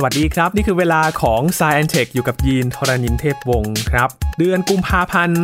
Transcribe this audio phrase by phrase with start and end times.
[0.00, 5.42] สวัสดีครับ นี่คือเวลาของ s ซ e n t e c h อยู่กับยีนทรณินเทพวงศ์ครับ เดือนกุมภาพันธ์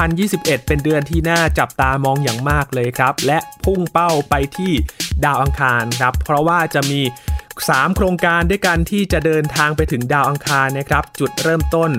[0.00, 4.72] 2021 เป็นเดือนที่น่าจับตามองอย่างมากเลยครับ และพุ่งเป้าไปที่
[5.24, 7.00] ดาวอังคารครับ เพราะว่าจะมี
[7.48, 11.90] 3 โครงการด้วยกันที่จะเดินทางไปถึงดาวอังคารนะครับ จุดเริ่มต้น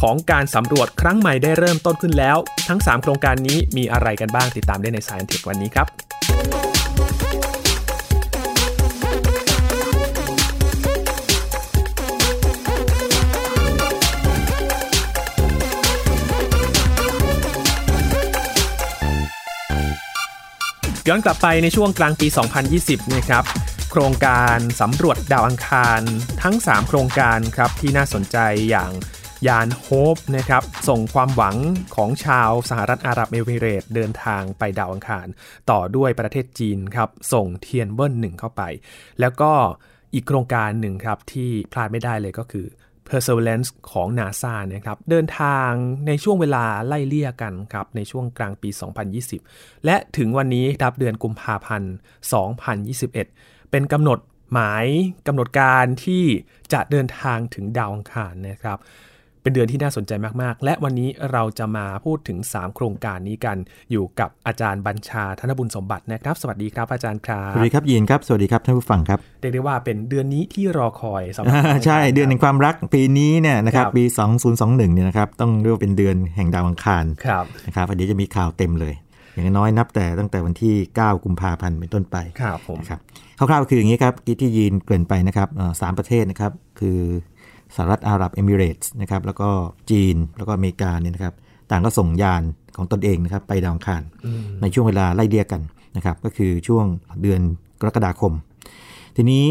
[0.00, 2.36] ของการสำรวจครั้งใหม่ได้เริ่มต้นขึ้นแล้ว
[2.68, 6.09] ทั้ง 3 โครงการนี้มีอะไรกันบ้างติดตามได้ใน s ซ e n t e c h วันนี้ครับ
[21.12, 22.26] ย้อนกลับไปในช่วงกลางปี
[22.70, 23.44] 2020นะครับ
[23.90, 26.00] โครงการสำรวจดาวอังคาร
[26.42, 28.36] ทั้ง 3 โครงการครับที่น่าสนใจ
[28.70, 28.90] อย่าง
[29.46, 31.56] ยานโฮปนะครับส่งความหวัง
[31.94, 35.26] ของชาวสหรัฐอาหรับเอมิเรต์เดินทางไปดาวอังคาร
[35.70, 38.62] ต่อด้วยประเทศจีนครับส่งเทียนเบิ้ลหนึ่งเข้าไป
[39.20, 39.52] แล้วก็
[40.14, 42.66] อีกโครงการหนึ่งครับที่พลาดไม่ได้เลยก็คือ
[43.10, 45.70] Perseverance ของ NASA นะครับเดินทาง
[46.06, 48.70] ในช่วงเวลาไล่เลี่ยกันครับในช่วงกลางปี
[49.26, 51.92] 2020 และถึงวันนี้ครับเดือนกุมภาพันธ์
[52.62, 54.18] 2021 เป็นกำหนด
[54.52, 54.86] หมาย
[55.26, 56.24] กำหนดการที่
[56.72, 58.78] จะเดินทางถึงดาวอังคารนะครับ
[59.42, 63.56] เป็นเดือนที่น่าสนใจมาก ๆ และวันนี้เราจะมาพูดถึง 3 โครงการนี้กัน
[63.90, 74.04] อยู่กับอาจารย์บัญชาธนบุญสมบัตินะครับ สวัสดีครับอาจารย์ครับ สวัสดีครับยีนครับ สวัสดีครับท่านผู้ฟังครับ เรียกได้ว่าเป็นเดือนนี้ที่รอคอยสำหรับใช่ เดือนแห่งความรักปีนี้เนี่ยนะครับครับปี
[74.48, 78.94] 2021 เนี่ยนะครับ ต้องเรียกว่าเป็นเดือนแห่งดาวอังคารครับนะครับวันนี้จะมีข่าวเต็มเลย
[79.32, 83.00] อย่างน้อยนับแต่ตั้งแต่วันที่ 9 กุมภาพันธ์เป็นต้นไป ครับผมนะครับ
[83.38, 86.98] คร่าวๆคืออย่างนี้ครับที่ที่ยีนเกริ่นไปนะครับเอ่อสามประเทศนะครับ คือ
[87.76, 89.48] สหรัฐอาหรับเอมิเรตส์นะครับแล้วก็
[89.90, 91.34] จีนแล้วก็อเมริกาเนี่ยนะครับ
[91.70, 92.42] ต่างก็ส่งยาน
[92.76, 94.02] ของตนเองนะครับไปดาวอังคาร
[94.60, 95.62] ในช่วงเวลาไล่เดียกัน
[95.96, 96.84] นะครับก็คือช่วง
[97.22, 97.40] เดือน
[97.80, 98.32] กรกฎาคม
[99.16, 99.44] ทีนี้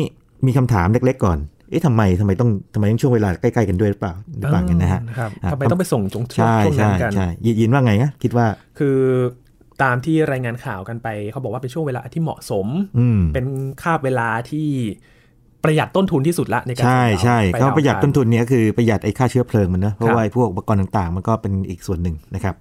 [0.45, 1.39] มีคำถามเล็กๆก่อน
[1.70, 8.45] เอ๊ะทำไมทำไมต้องทำไมต้องช่วงเวลาใกล้ๆกันด้วยหรือเปล่าหรือเปล่ากันนะฮะครับอะทำไมต้องไปส่งจงช่วงใช่ช่วงนั้ใช่นกันใช่ยิยินว่าไงนะคิดว่า
[8.80, 8.98] คือ
[9.83, 12.67] ตามที่รายงานข่าวกันไป เขาบอกว่าเป็นช่วงเวลาที่เหมาะสม
[12.99, 13.45] อืมเป็น
[13.83, 14.67] คาบเวลาที่
[15.64, 22.55] ประหยัดต้นทุนที่สุดละในการใช่ส่งดาวใช่ไปเขาประหยัดวอังคต้นทุนเนี้ยคือประหยัดไอ้ค่าเชื้อเพลิงมันเนอะเพครัราะบว่าไอ้พวกอุปกรณ์ต่างๆ มันก็เป็นอีกส่วนหนึ่งนะครับ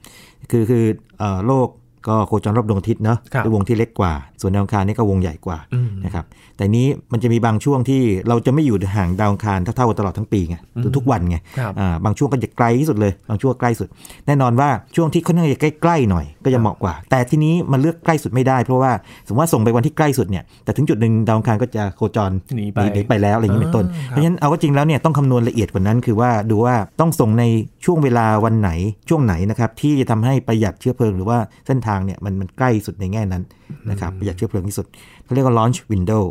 [0.50, 0.84] คือคือ
[1.19, 1.69] เอ่อโลก
[2.09, 6.25] ก็โคจรรอบดวงอาทิตย์เนาะครับด้วยวงที่เล็กกว่า ส่วนดาวอังคารนี่ก็วงใหญ่กว่าอืมนะครับ
[6.57, 10.57] แต่นี้มันจะมีบางช่วงที่เราจะไม่อยู่ห่างดาวอังคารเท่าๆกันตลอดทั้งปีไง
[10.97, 13.89] ทุกๆวันไงครับอ่าบางช่วงก็จะไกลที่สุดเลย บางช่วงใกล้สุด
[14.27, 18.93] แน่นอนว่าช่วงที่ค่อนข้างจะใกล้ๆหน่อยก็จะเหมาะกว่า แต่ทีนี้มันเลือกใกล้สุดไม่ได้เพราะว่า
[19.27, 27.45] สมมติว่าส่งไปวันที่ใกล้สุดเนี่ยแต่ถึงจุดหนึ่งดาวอังคารก็จะโคจรหนีไปไปแล้วอะไรอย่างนี้เป็นต้นอ่าครับเพราะฉะนั้นเอาก็จริงแล้วเนี่ยต้องคำนวณละเอียดกว่านั้นคือว่าดูว่าต้องส่งใน
[27.85, 28.71] ช่วงเวลาวันไหน
[29.09, 33.42] ช่วงไหนนะครับที่จะทำให้ประหยัดเชื้อเพลิงหรือว่าเส้นทางเนี่ยมันมันใกล้สุดในแง่นั้น
[33.91, 34.86] นะครับประหยัดเชื้อเพลิงที่สุด
[35.25, 36.25] เขาเรียกว่า launch window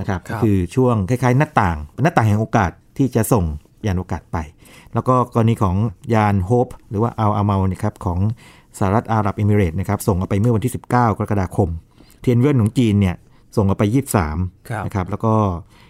[0.00, 3.44] นะครับครับก็คือช่วงคล้ายๆ หน้าต่างเป็นหน้าต่างแห่งโอกาสที่จะส่ง
[3.86, 4.38] ยานอวกาศไป
[4.94, 5.76] แล้วก็กรณีของ
[6.14, 8.18] ยานโฮปหรือว่าอัลอาเมานะครับของ
[8.78, 11.68] สหรัฐอาหรับเอมิเรตส์นะครับส่งออกไปเมื่อวันที่ 19 กรกฎาคม
[12.20, 13.16] เทียนเวิร์นของจีนเนี่ย
[13.56, 13.84] ส่งออกไป
[14.26, 15.34] 23ครับนะครับแล้วก็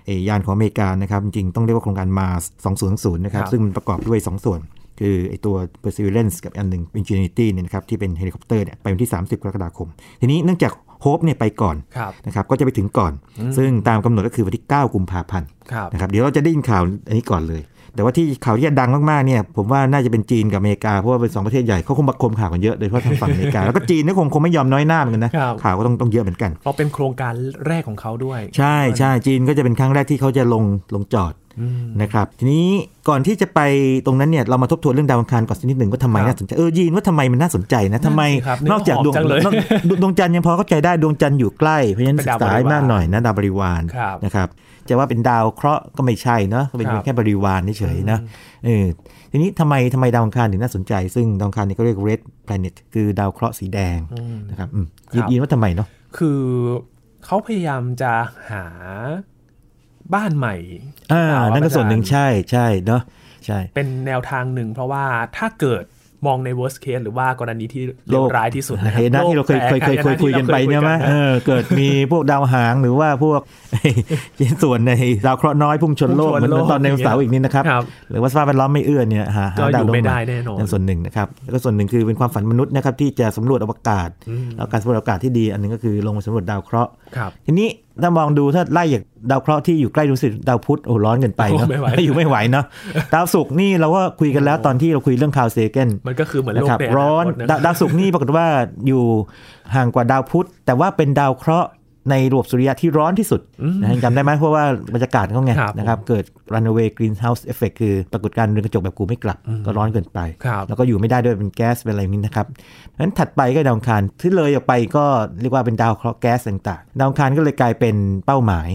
[0.06, 2.28] เอ่อยานของอเมริกานะครับจริงๆต้องเรียกว่าโครงการมา
[2.76, 4.60] 200 นะครับครับ ซึ่งมันประกอบด้วย 2 ส่วน
[5.00, 9.88] คือไอตัว Perseverance กับอันหนึ่ง Ingenuity เนี่ยนะครับที่เป็นเฮลิคอปเตอร์เนี่ยไปวันที่ 30 กรกฎาคม
[10.20, 13.12] ทีนี้เนื่องจาก Hope เนี่ยไปก่อนครับนะครับก็จะไปถึงก่อน
[13.56, 17.62] ซึ่งตามกำหนดก็คือวันที่ 9 กุมภาพันธ์ครับนะครับเดี๋ยวเราจะได้ยินข่าวอันนี้ก่อนเลย
[17.96, 27.32] แต่ว่าที่ข่าวที่จะดังมากๆเนี่ยผมว่าน่าจะเป็นจีนกับอเมริกาเพราะว่าเป็นสองประเทศใหญ่เขาคงประโคมข่าวกันเยอะโดยเฉพาะทางฝั่งอเมริกาแล้วก็จีนนี่คงคงไม่ยอมน้อยหน้าเหมือนกันนะครับ ข่าวก็ต้องต้องเยอะเหมือนกัน เพราะเป็นโครงการ
[27.66, 30.64] แรกของเขาด้วย ใช่ใช่จีนก็จะเป็นครั้งแรกที่เขาจะลง
[30.94, 32.66] ลงจอดอืม นะครับทีนี้
[33.08, 33.60] ก่อนที่จะไป
[34.06, 39.54] ตรงนั้นเนี่ยเรามาทบทวนเรื่องดาวอังคารก่อนสักนิดหนึ่งว่าทำไมครับน่าสนใจเออยีนว่าทำไมมันน่าสนใจนะทำไมนั่นสิครับนอกจากดวงเนื้อหอมจังเลยนอก
[39.88, 44.48] ดวงดวงจันทร์ยังพอเข้าใจได้ดวงจันทร์อยู่ใกล้เพราะฉะนั้นเป็นศึดาวกษาให้บริวารมากหน่อยนะดาวบริวารครับ นะครับ
[44.90, 48.18] จะว่าเป็นดาวเคราะห์ก็ไม่ใช่เนาะเป็นครับแค่บริวารเฉยๆนะ
[48.64, 48.86] เออ
[49.30, 53.98] ทีนี้ทำไมทำไมดาวอังคารถึงน่าสนใจ ซึ่งดาวอังคารนี่ก็เรียก red planet คือดาวเคราะห์สีแดง
[54.50, 55.88] นะครับอืมครับยีนว่าทำไมเนาะ
[56.18, 56.40] คือ
[57.24, 58.12] เขาพยายามจะ
[58.50, 58.64] หา
[60.14, 60.56] บ้านใหม่
[61.12, 63.02] อ่าดาวนั่นก็ส่วนหนึ่งอาจารย์ใช่ใช่เนาะ
[63.46, 65.04] ใช่ เป็นแนวทางหนึ่งเพราะว่า
[65.36, 65.84] ถ้าเกิด
[66.26, 73.40] มองใน worst case หรือว่ากรณีที่เลวร้ายที่สุดนะครับเห็นนะที่เราเคยเคยเคยเคยคุยกันไปเนี่ยไหมเออเกิดมีพวกดาวหางหรือว่าพวก
[74.38, 74.92] ชิ้นส่วนใน
[75.26, 84.08] ดาวเคราะห์น้อยพุ่งชนโลกเหมือนตอนในเสาร์อีกนิดนะครับครับหรือว่าสภาพแวดล้อมไม่เอื้อเนี่ยหาหาก็ดาวอยู่ดวงไม่ใหได้ม่แน่นอนนั่นส่วนหนึ่งนะครับแล้วก็ส่วนหนึ่งคือเป็นความฝันมนุษย์นะครับที่จะสำรวจอวกาศ
[84.56, 87.68] แล้วการสำรวจอวกาศที่ดี อันหนึงก็คือลงมาสำรวจดาวเคราะห์ครับทีนี้
[88.02, 92.64] ถ้ามองดูถ้าไล่จากดาวเคราะห์ที่อยู่ใกล้ดวงอาทิตย์ดาวพุธโอ้ร้อนเกินไปเนอะโอ้ไม่ไหวอยู่ไม่ไหวเนาะ
[93.14, 98.46] ดาวศุกร์นี่เราก็คุยกันแล้วตอนที่เราคุยเรื่องคาวเซเกนมันก็คือเหมือนโลนะกครับในร้อนาคตะดาวดาวศุกร์นี่ปรากฏว่า
[98.86, 99.04] อยู่
[99.74, 101.68] ห่างกว่าดาวพุธแต่ว่าเป็นดาวเคราะห์
[102.10, 103.40] ในระบบสุริยะที่ร้อนที่สุด
[103.80, 104.64] นะจำได้ไหมเพราะว่า
[104.94, 106.24] บรรยากาศเขาไงครับนะครับเกิด
[106.54, 115.04] runaway greenhouse effect คือปรากฏการณ์เรือนกระจกแบบกูไม่กลับ ก็ร้อนเกินไปครับแล้วก็อยู่ไม่ได้ด้วยเป็นแก๊สเป็นอะไรอย่างนี้นะครับเพราะฉะนั้นถัดไปก็ดาวอังคารที่เลยออกไปก็
[115.40, 118.68] เรียกว่าเป็นดาวเคราะห์แก๊สต่างๆ ดาวอังคารก็เลยกลายเป็นเป้าหมาย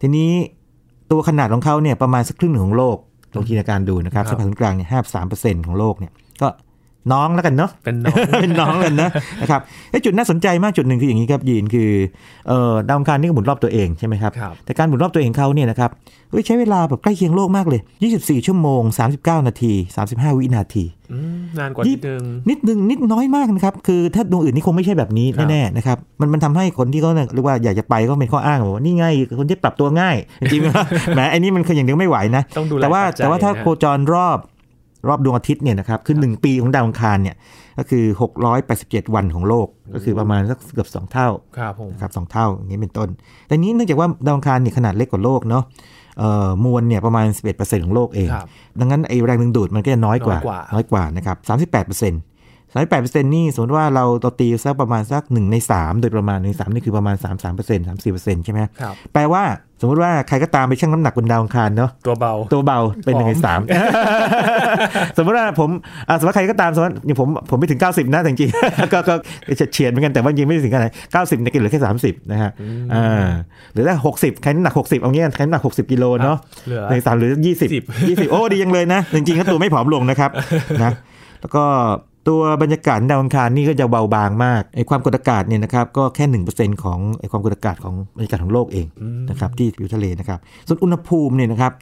[0.00, 0.30] ทีนี้
[1.10, 2.96] ตัวขนาดของเขาเนี่ยประมาณสักครึ่งหนึ่งของโลก
[3.34, 6.12] ลองจินตนาการดูนะครับครับสภาพศูนย์กลางเนี่ยห้าสามเปอร์เซ็นต์ของโลกเนี่ย
[6.42, 6.48] ก็
[7.12, 9.10] น้องแล้วกันเนาะเป็นน้องเป็นน้องกันนะ
[9.42, 9.60] นะครับ
[9.90, 11.90] เอ้ยจุดน่าสนใจมากจุดหนึ่งคืออย่างนี้ครับยีนคือ
[12.48, 15.90] เอ่อดาวอังคารนี่ก็หมุนรอบตัวเองใช่ไหมครับครับแต่การหมุนรอบตัวเองเขาเนี่ยนะครับ
[16.30, 17.80] เฮ้ยใช้เวลาแบบใกล้เคียงโลกมากเลย
[18.14, 18.82] 24 ชั่วโมง
[19.16, 19.72] 39 นาที
[20.06, 29.04] 35 วินาทีอืมนานกว่ายี่นิดนึงนิดนึงนิดน้อยมากนะครับคือถ้าดวงอื่นนี่คงไม่ใช่แบบนี้ครับแน่ๆนะครับมันมันทำให้คนที่เขาเนี่ยเรียกว่าอยากจะไปก็เป็นข้ออ้างบอกว่านี่ไง
[29.38, 34.38] คนที่ปรับตัวง่ายจริงๆแหมไอ้นี่มันคืออย่างเดียวไม่ไหวนะต้องดูแลแต่ว่าปัจจัยแต่ว่าถ้านะโคจรรอบ
[35.08, 37.36] รอบดวงอาทิตย์เนี่ยนะครับคือ 1 ปีของดาวอังคารเนี่ย
[37.78, 38.04] ก็คือ
[38.58, 41.28] 687 วันของโลกก็คือประมาณสักเกือบ2 เท่า
[41.58, 43.08] ครับผมนะครับสองเท่าอย่างนี้เป็นต้น
[43.46, 45.64] แต่นี้เนื่องจากว่าดาวอังคารเนี่ยขนาดเล็กกว่าโลกเนาะ
[46.18, 48.46] เอ่อมวลเนี่ยประมาณ 11%ของโลกเองครับ
[48.80, 50.38] ดังนั้นไอ้แรงดึงดูดมันก็จะน้อยกว่า
[50.74, 51.28] น้อยกว่าน้อยก
[52.74, 59.44] ว่านะครับ38% 38%นี่สมมติว่าเราเราตีสักประมาณสัก1ใน3โดยประมาณ1ใน3นี่คือประมาณ33% 34%ใช่ไหมครับแปลว่า
[59.80, 63.60] สมมติว่าใครก็ตามไปชั่งน้ำหนักบนดาวอังคารเนาะตัวเบาตัวเบาเป็นหนึ่งในผอมสาม
[65.16, 65.70] สมมติว่าผม
[66.08, 69.14] อะสมมติว่าใครก็ตามสมมติอย่างผมผมไม่ถึง 90 นะแต่จริงๆก็ก็
[69.72, 70.90] เฉียดๆเหมือนกันแต่ว่าจริงไม่ถึงขนาด
[71.24, 72.50] 90เนี่ยก็เหลือแค่30นะฮะ
[72.94, 73.26] อ่า
[73.72, 80.30] หรือถ้า60ใครน้ำหนัก60เอางี้ใครน้ำหนัก60กิโลเนาะเหลือในสามหรือ20 20โอ้ดียังเลยนะ จริงๆก็ตัวไม่ผอมลงนะครับ
[80.84, 80.92] นะ
[81.40, 81.64] แล้วก็
[82.28, 86.24] ตัวบรรยากาศดาวอังคารนี่ก็จะเบาบางมากไอ้ความกดอากาศเนี่ยนะครับก็แค่
[86.58, 88.86] 1%ของไอ้ความกดอากาศของบรรยากาศของโลกเอง
[89.30, 91.72] นะครับที่ผิวทะเลนะครับส่วนอุณหภูมิเนี่ยนะครับ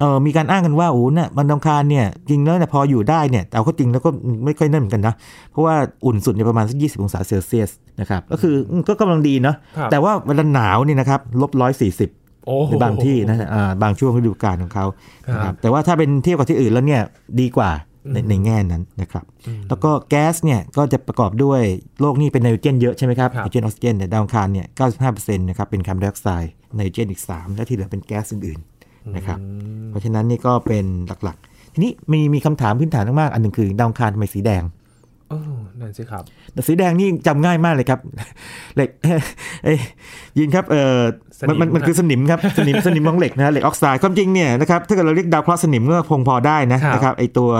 [0.00, 4.10] เออมีการอ้างกันว่าโอ้น่ะบนดาวอังคารเนี่ยจริงแล้วเนี่ยพออยู่ได้เนี่ยแต่เอาเข้าจริงแล้วก็
[4.44, 5.14] ไม่ค่อยนั่นเหมือนกันนะ
[5.50, 5.74] เพราะว่า
[6.04, 12.10] อุ่นสุดเนี่ยประมาณสัก20องศาเซลเซียสนะครับก็คืออืมก็กำลังดีเนาะครับแต่ว่าเวลาหนาวเนี่ยนะครับลบร้อยสี่สิบ
[12.46, 14.86] โอ้ในบางที่นะอ่าบางช่วงฤดูกาลของเขา
[15.30, 17.02] นะครับครับแต่ว่าถ้าเป็นเทียบกับที่อื่นแล้วเนี่ย
[17.40, 17.70] ดีกว่า
[18.12, 19.24] ในในแง่นั้นนะครับ
[19.68, 21.60] แล้วก็แก๊สเนี่ยก็จะประกอบด้วย
[22.00, 24.66] โลกนี่เป็นไนโตรเจนเยอะใช่ไหมครับครับไนบโตรเจนออกซิเจนเนี่ยดาวอังคารเนี่ย
[25.06, 29.38] 95%นะครับเป็นคาร์บอนไดออกไซด์ไนโตรเจนอีก 3 และที่เหลือเป็นแก๊สอื่นๆนะครับ
[29.88, 30.84] เพราะฉะนั้นนี่ก็เป็น
[31.24, 34.62] หลักๆ ทีนี้มีมีคำถามพื้นฐานมากๆอันหนึ่งคือดาวอังคารทำไมสีแดง
[35.28, 35.38] โอ้
[35.80, 38.00] นั่นสิครับแต่สีแดงนี่จำง่ายมากเลยครับ
[38.76, 38.90] เหล็ก
[39.64, 39.78] เอ้ย
[40.38, 40.98] ยินครับเออ
[41.48, 47.50] มันมันมันคือสนิมครับสนิมสนิมของเหล็กนะเหล็กออกไซด์ความจริงเนี่ยนะครับถ้าเกิดเราเรียกดาวเคราะห์สนิมก็คงพอได้นะครับนะครับไอตัว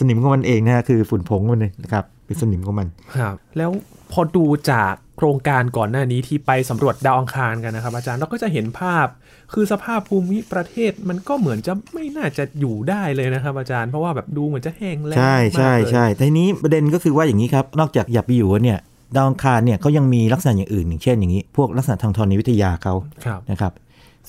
[0.00, 2.88] สนิมของมันเองนะฮะคือฝุ่นผงมันเองนะครับเป็นสนิมของมัน
[3.18, 3.70] ครับแล้ว
[4.12, 9.06] พอดูจาก โครงการก่อนหน้านี้ที่ไปสำรวจดาวอังคารกันนะครับอาจารย์เราก็จะเห็นภาพ
[9.52, 18.78] คือสภาพภูมิประเทศมันก็เหมือนจะไม่น่าจะอยู่ได้เลยนะครับอาจารย์เพราะว่าแบบดูเหมือนจะแห้งแล้งใช่ใช่มากเลยใช่ทีนี้ประเด็นก็คือว่าอย่างนี้ครับ นอกจากอยากไปอยู่แล้วเนี่ย
[19.16, 23.72] ดาวอังคารเนี่ยเขายังมีลักษณะอย่างอื่นอย่างเช่นอย่างนี้ พวกลักษณะทางธรณีวิทยาเขาครับนะครับ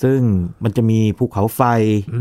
[0.02, 0.20] ซึ่ง
[0.64, 1.62] มันจะมีภูเขาไฟ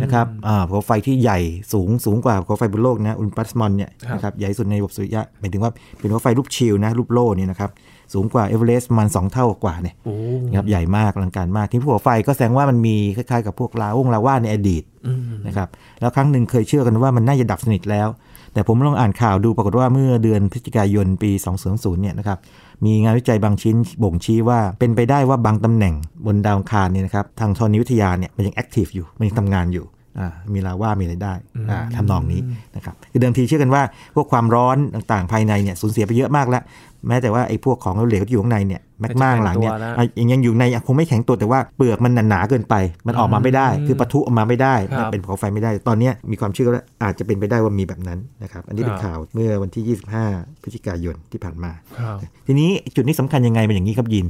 [0.02, 1.40] นะครับอ่าภูเขาไฟที่ใหญ่
[1.74, 7.72] สูงสูงกว่าภูเขาไฟบนโลกนะอุลปัสมอนเนี่ยครับนะครับใหญ่สุดในระบบสุริยะหมายถึงว่าเป็นภูเขาไฟรูปชิลนะรูปโล่เนี่ยนะครับ
[8.14, 10.16] สูงกว่าเอเวอเรสต์ประมาณสองเท่ากว่าเนี่ยโอ้
[10.50, 15.68] นะครับใหญ่มากอลังการมากที่ภูเขาไฟก็แสดงว่ามันมีคล้ายๆกับพวกลาวงลาว่าในอดีตอืมนะครับ
[16.00, 18.08] แล้วครั้งหนึ่งเคยเชื่อกันว่ามันน่าจะดับสนิทแล้ว
[18.54, 21.32] แต่ผมลองอ่านข่าวดูปรากฏว่าเมื่อเดือนพฤศจิกายนปี
[21.68, 22.38] 2020เนี่ยนะครับ
[22.86, 25.94] มีงานวิจัยบางชิ้นบ่งชี้ว่าเป็นไปได้ว่าบางตำแหน่ง
[26.26, 29.86] บนดาวอังคารเนี่ยนะครับทางธรณีวิทยาเนี่ยมันยังแอคทีฟอยู่มันยังทำงานอยู่
[30.20, 31.34] อ่ามีลาว่ามีอะไรได้
[31.70, 32.42] อ่าทำนองนี้
[32.76, 33.84] นะครับคือเดิมทีเชื่อกันว่า
[34.16, 36.64] พวกความร้อนต่างๆภายในเนี่ยสูญเสียไปเยอะมากแล้ว
[37.08, 42.76] แม้แต่ว่าไอ้พวกของเหลวๆที่อยู่ข้างในเนี่ยแมกมาข้างหลังเนี่ยมันจะแข็งตัวแล้วอะยังยังอยู่ในคงไม่แข็งตัวแต่ว่าเปลือกมันหนาๆเกินไป
[43.08, 54.26] มันออกมาไม่ได้ คือปะทุออกมาไม่ได้ครับเป็นภูเขาไฟไม่ได้ ตอนเนี้ยมีความเชื่อว่าอาจจะเป็นไปได้ว่ามีแบบนั้นนะครับอันนี้เป็คนรับข่าวเมื่อวันที่ 25 พฤศจิกายนที่ผ่านมาครับทีนี้จุดนี้สำคัญยังไงเป็นอย่างนี้ครับยิน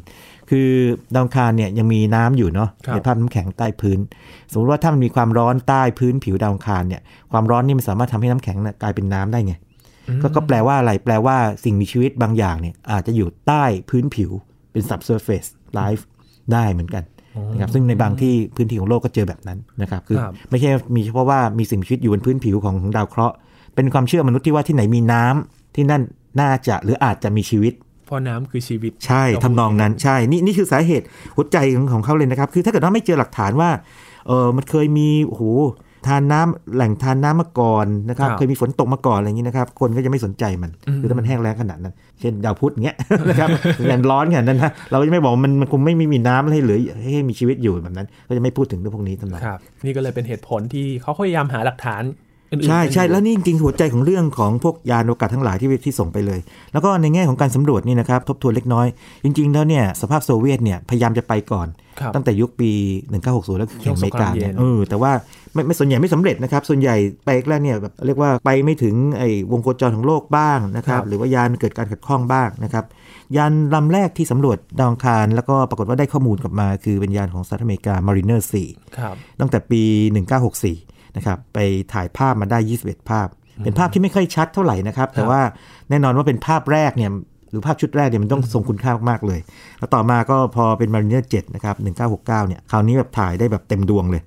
[0.49, 0.69] คือ
[1.13, 3.99] ดาวอังคารเนี่ยยังมีน้ำอยู่เนาะครับในภาพน้ำแข็งใต้พื้น
[4.51, 9.53] สมมติว่าถ้ามันมีความร้อนใต้พื้นผิวดาวอังคารเนี่ยความร้อนนี่มันสามารถทำให้น้ำแข็งน่ะกลายเป็นน้ำได้ไง
[10.21, 14.31] ก็ก็แปลว่าอะไร แปลว่าสิ่งมีชีวิตบางอย่างเนี่ยอาจจะอยู่ใต้พื้นผิว
[14.71, 15.49] เป็น subsurface
[15.79, 16.03] life
[16.53, 17.03] ได้เหมือนกัน
[17.51, 23.35] นะครับซึ่งในบางที่พื้นที่ของโลกก็เจอแบบนั้นนะครับคือครับไม่ใช่มีเฉพาะว่ามีสิ่งมีชีวิตอยู่บนพื้นผิวของของดาวเคราะห์
[23.75, 26.01] เป็นความเชื่อมนุษย์ที่ว่าที่ไหนมีน้ำที่นั่น
[26.41, 27.73] น่าจะหรืออาจจะมีชีวิต
[28.05, 33.69] เพราะน้ำคือชีวิต ใช่ทำนองนั้นใช่นี่นี่คือสาเหตุหัวใจของของเขาเลยนะครับ คือถ้าเกิดว่าไม่เจอหลักฐานว่า
[34.27, 35.43] เออมันเคยมีโอ้โห
[36.07, 42.97] ทานน้ำแหล่งทานน้ำมาก่อนนะครับครับเคยมีฝนตกมาก่อนอะไรอย่างนี้นะครับคนก็จะไม่สนใจมันคือถ้ามันแห้งแล้งขนาดนั้น เช่นดาวพุธเงี้ย
[43.29, 43.49] นะครับ
[43.87, 46.79] แรงร้อนขนาดนั้นนะเราก็จะไม่บอกว่ามันมันคงไม่ไม่มีน้ำให้เหลือ
[47.13, 52.26] ให้มีชีวิตอยู่แบบนั้น ก็จะไม่พูดถึงเรื่องพวกนี้ทั้งนั้นครับนี่ก็เลยเป็นเหตุผลที่เขาพยายามหาหลักฐานอื่นๆ
[52.67, 56.39] ใช่ใช่กันอยู่แล้วนี่จริงๆหัวใจของเรื่องของพวกยานอวกาศทั้งหลายที่ที่ส่งไปเลย
[56.73, 58.87] แล้วก็ในแง่ของการสำรวจนี่นะครับทบทวนเล็กน้อย
[59.23, 61.67] จริง ๆ แล้วเนี่ยสภาพโซเวียตเนี่ยพยายามจะไปก่อน
[61.99, 62.71] ครับตั้งแต่ยุคปี
[63.15, 65.11] 1960 แล้วคือแข่งอเมริกาเนี่ยช่วงสงครามเย็นเออแต่ว่า
[65.53, 72.85] ไม่ไม่ส่วนใหญ่ไม่สำเร็จนะครับ ส่วนใหญ่ไปแรกเนี่ยแบบเรียกว่าไปไม่ถึงไอ้วงโคจรของโลกบ้างนะครับหรือว่ายานเกิดการขัดข้องบ้างนะครับ
[73.37, 78.39] ยานลำแรกที่สำรวจดาวอังคาร แล้วก็ปรากฏว่าได้ข้อมูลกลับมา คือเป็นยานของสหรัฐอเมริกา Mariner
[78.69, 79.81] 4ครับตั้งแต่ปี
[80.25, 81.59] 1964 นะครับไป
[81.93, 83.27] ถ่ายภาพมาได้ 21 ภาพ
[83.63, 85.41] เป็นภาพที่ไม่ค่อยชัดเท่าไหร่นะครับ แต่ว่า
[85.89, 87.11] แน่นอนว่าเป็นภาพแรกเนี่ย
[87.51, 89.39] หรือภาพชุดแรกเนี่ยมันต้องทรงคุณค่ามากๆเลย
[89.79, 91.75] แล้วต่อมาก็พอเป็น Mariner 7นะครับ
[92.07, 94.21] 1969เนี่ยคราวนี้แบบถ่ายได้แบบเต็มดวงเลย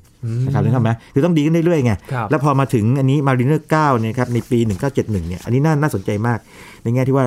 [0.47, 4.59] นะครับนึกภาพไหมคือต้องดีขึ้นเรื่อยๆไงครับแล้วพอมาถึงอันนี้ Mariner 9เนี่ยครับในปี
[4.89, 6.39] 1971เนี่ยอันนี้น่าน่าสนใจมาก
[6.83, 7.27] ในแง่ที่ว่า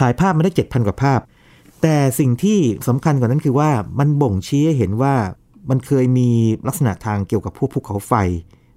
[0.00, 1.20] ถ่ายภาพมาได้ 7,000 กว่าภาพ
[1.82, 2.58] แต่สิ่งที่
[2.88, 5.14] สำคัญกว่านั้นคือว่ามันบ่งชี้ให้เห็นว่า
[5.70, 6.28] มันเคยมี
[6.68, 8.12] ลักษณะทางเกี่ยวกับพวกภูเขาไฟ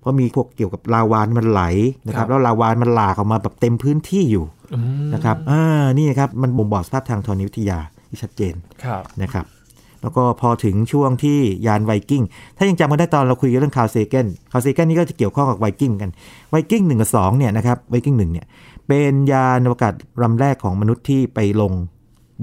[0.07, 1.61] เพราะมีพวกเกี่ยวกับลาวานมันไหล
[2.07, 5.61] นะครัครับแล้วลาวามันหลากออกมาแบบเต็มพื้นที่อยู่อืมนะครับอ่า
[5.97, 9.45] นี่ครับมันบ่งบอกสภาพทางธรณีวิทยาที่ชัดเจนครับนะครับ
[10.01, 12.23] แล้วก็พอถึงช่วงที่ยานไวกิ้ง
[12.57, 16.09] ถ้ายังจำกันได้ตอนเราคุยกันเรื่อง Carl Sagan Carl Sagan นี่ก็จะเกี่ยวข้องกับไวกิ้งกัน
[16.51, 18.45] ไวกิ้งหนึ่งกับสองเนี่ยนะครับไวกิ้งหนึ่งเนี่ย
[18.87, 21.73] เป็นยานอวกาศลำแรกของมนุษย์ที่ไปลง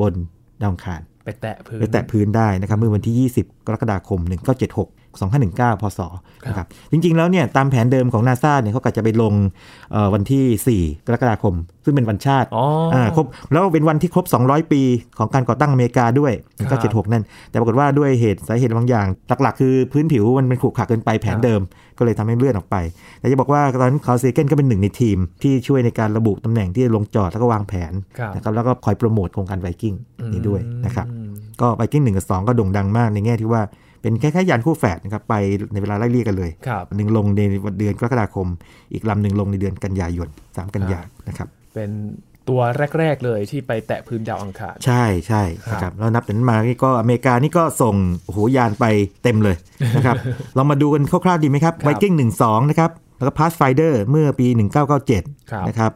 [0.01, 0.15] บน
[0.61, 4.21] ดาวอังคารไปแตะพื้นไปแตะพื้นได้นะครับเมื่อวันที่ 20 กรกฎาคม
[4.67, 6.01] 1976 2519 พศ
[6.47, 9.35] นะครับจริง ๆ แล้วเนี่ยตามแผนเดิมของนาซาเนี่ยเขากะจะไปลง
[9.93, 11.55] เอ่อวันที่ 4 กรกฎาคม
[11.85, 14.83] ซึ่งเป็นวันชาติอ๋ออ่ครบแล้วเป็นวันที่ครบ 200 ปี
[15.19, 16.33] ของการก่อตั้งอเมริกาด้วย
[16.71, 19.07] ครับ1976 นั่น แต่ปรากฏว่าด้วยเหตุสาเหตุบางอย่าง
[19.43, 21.61] หลัก ๆ คือพื้นผิวมันเป็นขรุขระเกินไปแผนเดิม
[21.99, 22.77] ก็เลยทำให้เลื่อนออกไป
[23.19, 29.95] แต่จะบอกว่าตอนนั้นคาร์เซเกนก็เป็นหนึ่งในทีม ที่ช่วยในการระบุตำแหน่งที่จะลงจอดแล้วก็วางแผนครับนะครับแล้วก็คอยโปรโมทโครงการไวกิ้ง
[30.33, 31.31] นี้ด้วยนะครับอืม
[31.61, 33.63] ก็ไวกิ้งหนึ่งกับสองก็โด่งดังมากในแง่ที่ว่า
[34.05, 35.35] เป็นคล้ายๆยานคู่แฝดนะครับไป
[35.73, 37.41] ในเวลาไล่เรียกกันเลยครับหนึ่งลงใน
[37.79, 38.49] เดือนกรกฎาคม
[38.93, 41.91] อีกลำหนึ่งลงในเดือนกันยายนสามกันยานะครับเป็น
[42.49, 42.61] ตัว
[42.99, 47.95] แรก ๆ เลยที่ไปแตะพื้นดาวอังคาร ใช่ใช่นะครับแล้วนับจากนั้นมานี่ก็อเมริกานี่ก็ส่ง
[48.25, 48.85] โอ้โหยานไป
[49.23, 49.57] เต็มเลย
[49.97, 50.17] นะครับ
[50.55, 54.87] เรามาดูกันคร่าวๆดีไหมครับครับไวกิ้งหนึ่งสองนะครับแล้วก็พาสไฟเดอร์เมื่อปีครับ
[55.21, 55.93] 1997 นะครับ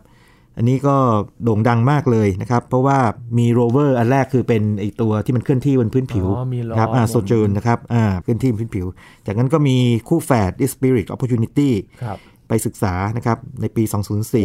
[0.59, 0.97] อันนี้ก็
[1.45, 2.99] โด่งดังมากเลยนะครับ เพราะว่า
[3.39, 8.87] มีโรเวอร์อันแรกคือเป็นไอตัวที่มันเคลื่อนที่บนพื้นผิวอ๋อมีล้อครับอ่าบนโซเจอร์นะครับอ่าเคลื่อนที่บนพื้นผิว
[9.27, 9.77] จากนั้นก็มี
[10.09, 11.71] คู่แฝด Spirit Opportunity
[12.03, 13.99] ครับไปศึกษานะครับในปีโอ้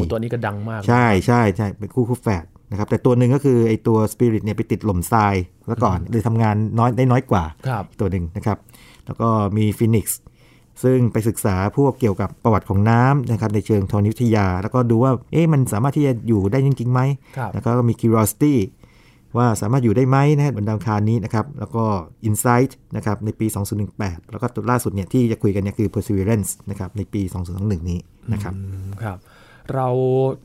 [0.10, 5.36] 2004 ตัวนี้ก็ดังมาก ใช่ใช่ใช่เป็นคู่คู่แฝดนะครับแต่ตัวหนึ่งก็คือไอตัว Spirit เนี่ยไปติดหล่มทราย
[5.67, 8.58] แล้วก่อนเลยทำงานน้อยได้น้อยกว่าครับตัวหนึ่งนะครับ
[9.05, 10.05] แล้วก็มี Phoenix
[10.84, 17.00] ซึ่งไปศึกษาพวกเกี่ยวกับประวัติของน้ำนะครับในเชิงธรณีวิทยา แล้วก็ดูว่าเอ๊ะมันสามารถที่จะอยู่ได้จริงๆไหม
[17.38, 18.56] ครับแล้วก็มี Curiosity
[19.38, 21.84] ว่าสามารถอยู่ได้ไหมนะฮะบนดาวอังคารนี้นะครับแล้วก็
[22.27, 23.48] Insight นะครับในปี
[23.88, 27.22] 2018 แล้วก็ตัวล่าสุดเนี่ยที่จะคุยกันเนี่ยคือ Perseverance นะครับในปี
[27.56, 28.00] 2021 นี้
[28.34, 29.18] นะครับอืมครับ
[29.75, 29.88] เรา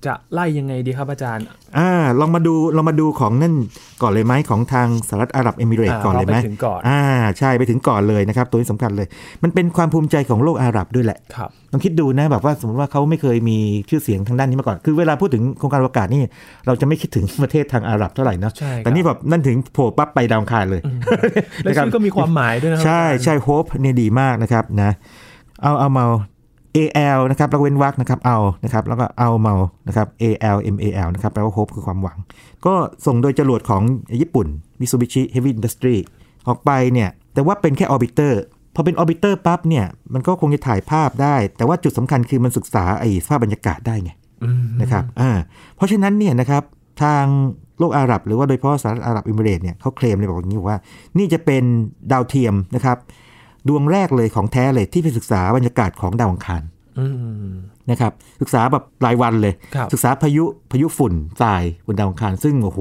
[0.07, 1.45] จะไล่ยังไงดีครับอาจารย์
[1.79, 3.55] อ่าลองมาดูลองมาดูของนั่น
[4.03, 7.03] ก่อนเลยไหมของทางสหรัฐอาหรับเอมิเรตส์อ่าก่อนเลยไหมเราไปถึงก่อนอ่า
[7.39, 9.07] ใช่ไปถึงก่อนเลยนะครับ ตัวนี้สำคัญเลย
[9.43, 13.59] มันเป็นความภูมิใจของโลกอาหรับด้วยแหละครับลองคิดดูนะแบบว่าสมมติว่าเขาไม่เคยมี
[13.89, 16.23] ชื่อเสียงทางด้านนี้มาก่อน คือเวลาพูดถึงโครงการอวกาศนี่
[16.67, 20.83] เราจะไม่คิดถึงประเทศทางอาหรับเท่าไหร่เนาะใช่ครับแต่นี่แบบนั่นถึงโผล่ปั๊บไปดาวอังคารเลย
[21.65, 24.91] และชื่อก็มีความหมายด้วยนะครับใช่อาจารย์ใช่ Hope เนี่ยดีมากนะครับนะ
[25.63, 26.07] เอาเอาเมา
[26.79, 29.55] AL นะครับแล้วเว้นวรรคนะครับเอานะครับแล้วก็เอาเมา
[29.89, 32.19] นะครับ AL MAL นะครับแปลว่า Hope คือความหวัง
[32.67, 32.75] ก็
[33.07, 33.83] ส่งโดยจรวดของ
[34.21, 34.47] ญี่ปุ่น
[34.81, 35.97] Mitsubishi Heavy Industry
[36.49, 38.43] ออกไปเนี่ยแต่ว่าเป็นแค่ orbiter
[38.75, 44.11] พอเป็น orbiter ปั๊บเนี่ยมันก็คงจะถ่ายภาพได้ แต่ว่าจุดสำคัญคือมันศึกษาไอ้สภาพบรรยากาศได้ไง
[44.45, 45.31] อืมนะครับอ่า
[45.77, 46.63] เพราะฉะนั้นเนี่ยนะครับ
[47.03, 47.25] ทาง
[47.79, 50.79] โลกอาหรับ หรือว่าโดยเฉพาะสหรัฐอาหรับเอมิเรตส์เนี่ยเขาเคลมเลยบอกอย่างนี้ว่า
[51.19, 51.65] นี่จะเป็น
[52.13, 53.28] ดาวเทียมนะครับด
[53.75, 56.63] วงแรกเลยของแท้เลยที่ไปศึกษาบรรยากาศของดาวอังคาร
[56.99, 57.07] อื
[57.47, 57.53] ม
[57.91, 62.81] นะครับศึกษาแบบรายวันเลยครับศึกษาพายุพายุฝุ่นทรายบนดาวอังคาร ซึ่งโอ้โห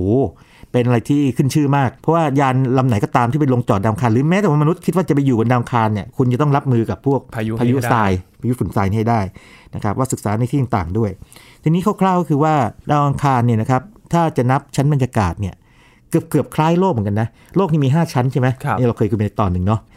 [0.71, 9.21] เป็นอะไรที่ขึ้นชื่อมาก เพราะว่ายานลำไหนก็ตามที่ไปลงจอดดาวอังคารหรือแม้แต่ว่ามนุษย์คิดว่าจะไปอยู่บนดาวอังคารเนี่ยคุณจะต้องรับมือกับพวกพายุพายุให้ได้ทรายพายุฝุ่นทรายนี่ให้ได้
[9.75, 11.11] นะครับว่าศึกษาในที่ต่างๆด้วย
[11.63, 12.53] ทีนี้คร่าวๆก็คือว่า
[12.89, 13.81] ดาวอังคารเนี่ยนะครับ
[14.13, 15.55] ถ้าจะนับชั้นบรรยากาศเนี่ย
[16.09, 19.89] เกือบเกือบคล้ายโลกเหมือนกันนะโลกนี่มี 5 ชั้นใช่ไหมครับนี่เราเคยคุยไปในตอนหนึ่งเนาะเอ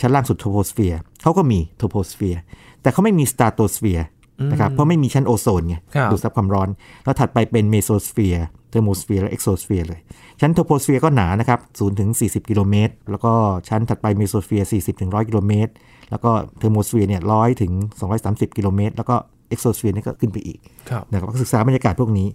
[0.00, 2.40] ชั้นล่างสุดโทรโพสเฟียร์เขาก็มีโทรโพสเฟียร์
[2.82, 4.06] แต่เขาไม่มีสตราโตสเฟียร์
[4.50, 6.68] นะครับเพราะไม่มีชั้นโอโซนไงครับดูดซับความร้อน
[7.04, 10.00] แล้วถัดไปเป็นเมโซสเฟียร์เทอร์โมสเฟียร์และเอ็กโซสเฟียร์เลย
[10.40, 13.32] ชั้นโทรโพสเฟียร์ก็หนานะครับ0ถึง40 กิโลเมตร แล้วก็
[13.68, 15.72] ชั้นถัดไปเมโซสเฟียร์40ถึง100 กิโลเมตร
[16.10, 17.72] แล้วก็เทอร์โมสเฟียร์เนี่ย100ถึง
[18.14, 19.16] 230 กิโลเมตร แล้วก็
[19.48, 20.58] เอ็กโซสเฟียร์นี่ก็ขึ้นไปอีก
[20.90, 22.28] ครับนะครับก็ศึกษาบรรยากาศพวกนี้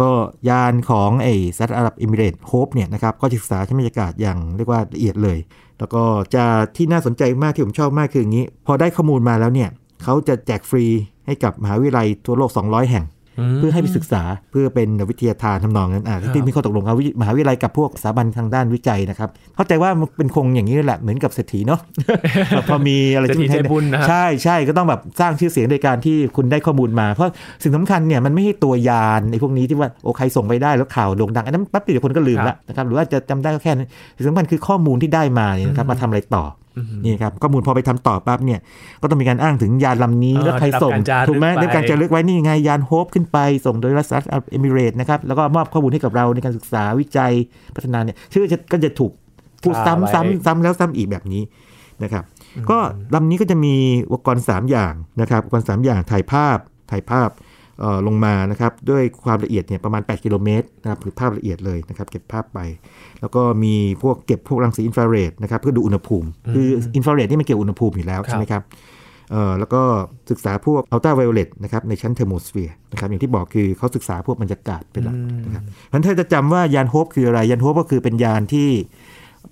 [0.00, 0.08] ก็
[0.48, 5.38] ยานของไอ้สหรัฐอาหรับเอมิเรตส์ Hope เนี่ยนะครับก็ศึกษาชั้นบรรยากาศอย่างเรียกว่าละเอียดเลย
[5.80, 6.44] แล้วก็จะ
[6.76, 9.70] ที่น่าสนใจมากที่ผมชอบมากคืออย่างนี้ พอได้ข้อมูลมาแล้วเนี่ย
[10.02, 10.84] เขาจะแจกฟรี
[11.26, 13.04] ให้กับมหาวิทยาลัยทั่วโลก 200 แห่ง
[13.56, 21.80] เพื่อให้ไปศึกษาเพื่อเป็นวิทยาทานทำนองนั้นอ่าครับที่มีข้อตกลงกับวิมหาวิทยาลัยกับพวกสถาบันทางด้านวิจัยนะครับ เข้าใจว่ามันเป็นคงอย่างนี้แหละเหมือนกับเศรษฐีเนาะ
[22.68, 27.30] พอมีอะไรเศรษฐีให้ใจบุญนะครับใช่ใช่ก็ต้องแบบสร้างชื่อเสียงโดยการที่คุณได้ข้อมูลมา เพราะ
[27.62, 36.59] สิ่งสำคัญเนี่ยมันไม่ใช่ตัวยานในพวกนี้ที่ว่าโอ้ใครส่งไปได้แล้วข่าวโด่งดังอันนั้นแป๊บเดียวคนก็ลืมละนะครับหรือว่าจะจำได้ก็แค่นั้นสิ่งสำคัญคือข้อมูลที่ได้มาเนี่ยนะครับมาทำอะไรต่ออ
[37.04, 38.60] นี่ครับข้อมูลพอไปทำต่อปั๊บเนี่ย
[39.02, 47.32] ก็ต้องมีการอ้างถึงยานลำนี้เออแล้วใครส่งได้รับการจารึกถูกไหมไปได้รับการจารึกไว้นี่ไงยานโฮปขึ้นไปส่งโดยรัฐอาหรับเอมิเรตนะครับแล้วก็มอบข้อมูลให้กับเราในการศึกษาวิจัย
[47.74, 49.12] พัฒนาเนี่ยชื่อจะก็จะถูก
[49.62, 51.42] พูดซ้ำซ้ำซ้ำแล้วซ้ำอีกแบบนี้
[52.02, 52.24] นะครับ
[52.70, 52.78] ก็
[53.14, 53.74] ลำนี้ก็จะมี
[54.08, 56.58] อุปกรณ์ 3 อย่างนะครับอุปกรณ์ 3 อย่างถ่ายภาพ
[56.90, 57.49] ถ่ายภาพเอ่อ
[58.06, 62.58] ลงมานะครับด้วยความละเอียดเนี่ยประมาณ 8 กิโลเมตรนะครับคือภาพละเอียดเลยนะครับเก็บภาพไป
[63.20, 68.62] แล้วก็มีพวกเก็บพวกรังสีอินฟราเรดนะครับเพื่อดูอุณหภูมิ คืออินฟราเรดนี่มันเกี่ยวอุณหภูมิอยู่แล้วครับใช่ไหมครับ
[69.30, 69.82] เอ่อแล้วก็
[70.30, 78.68] ศึกษาพวกอัลตราไวโอเลตนะครับในชั้นเทอร์โมสเฟียร์นะครับอย่างที่บอกคือเขาศึกษาพวกบรรยากาศเป็นหลักนะครับเพราะฉะนั้นถ้าจะจำว่ายานโฮปคืออะไรยานโฮปก็คือเป็นยานที่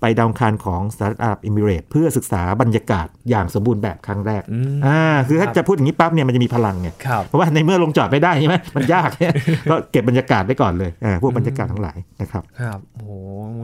[0.01, 9.33] ไปดาวอังคารของสหรัฐอาหรับเอมิเรตส์เพื่อศึกษาบรรยากาศอย่างสมบูรณ์แบบครั้งแรกอืมอ่าคือถ้าครับจะพูดอย่างนี้ปั๊บเนี่ยมันจะมีพลังไงครับเพราะว่าในเมื่อลงจอดไม่ได้ใช่ไหมมันยากเนี่ย
[9.69, 13.09] ก็เก็บบรรยากาศไว้ก่อนเลยอ่าพวกบรรยากาศทั้งหลายนะครับครับโอ้โห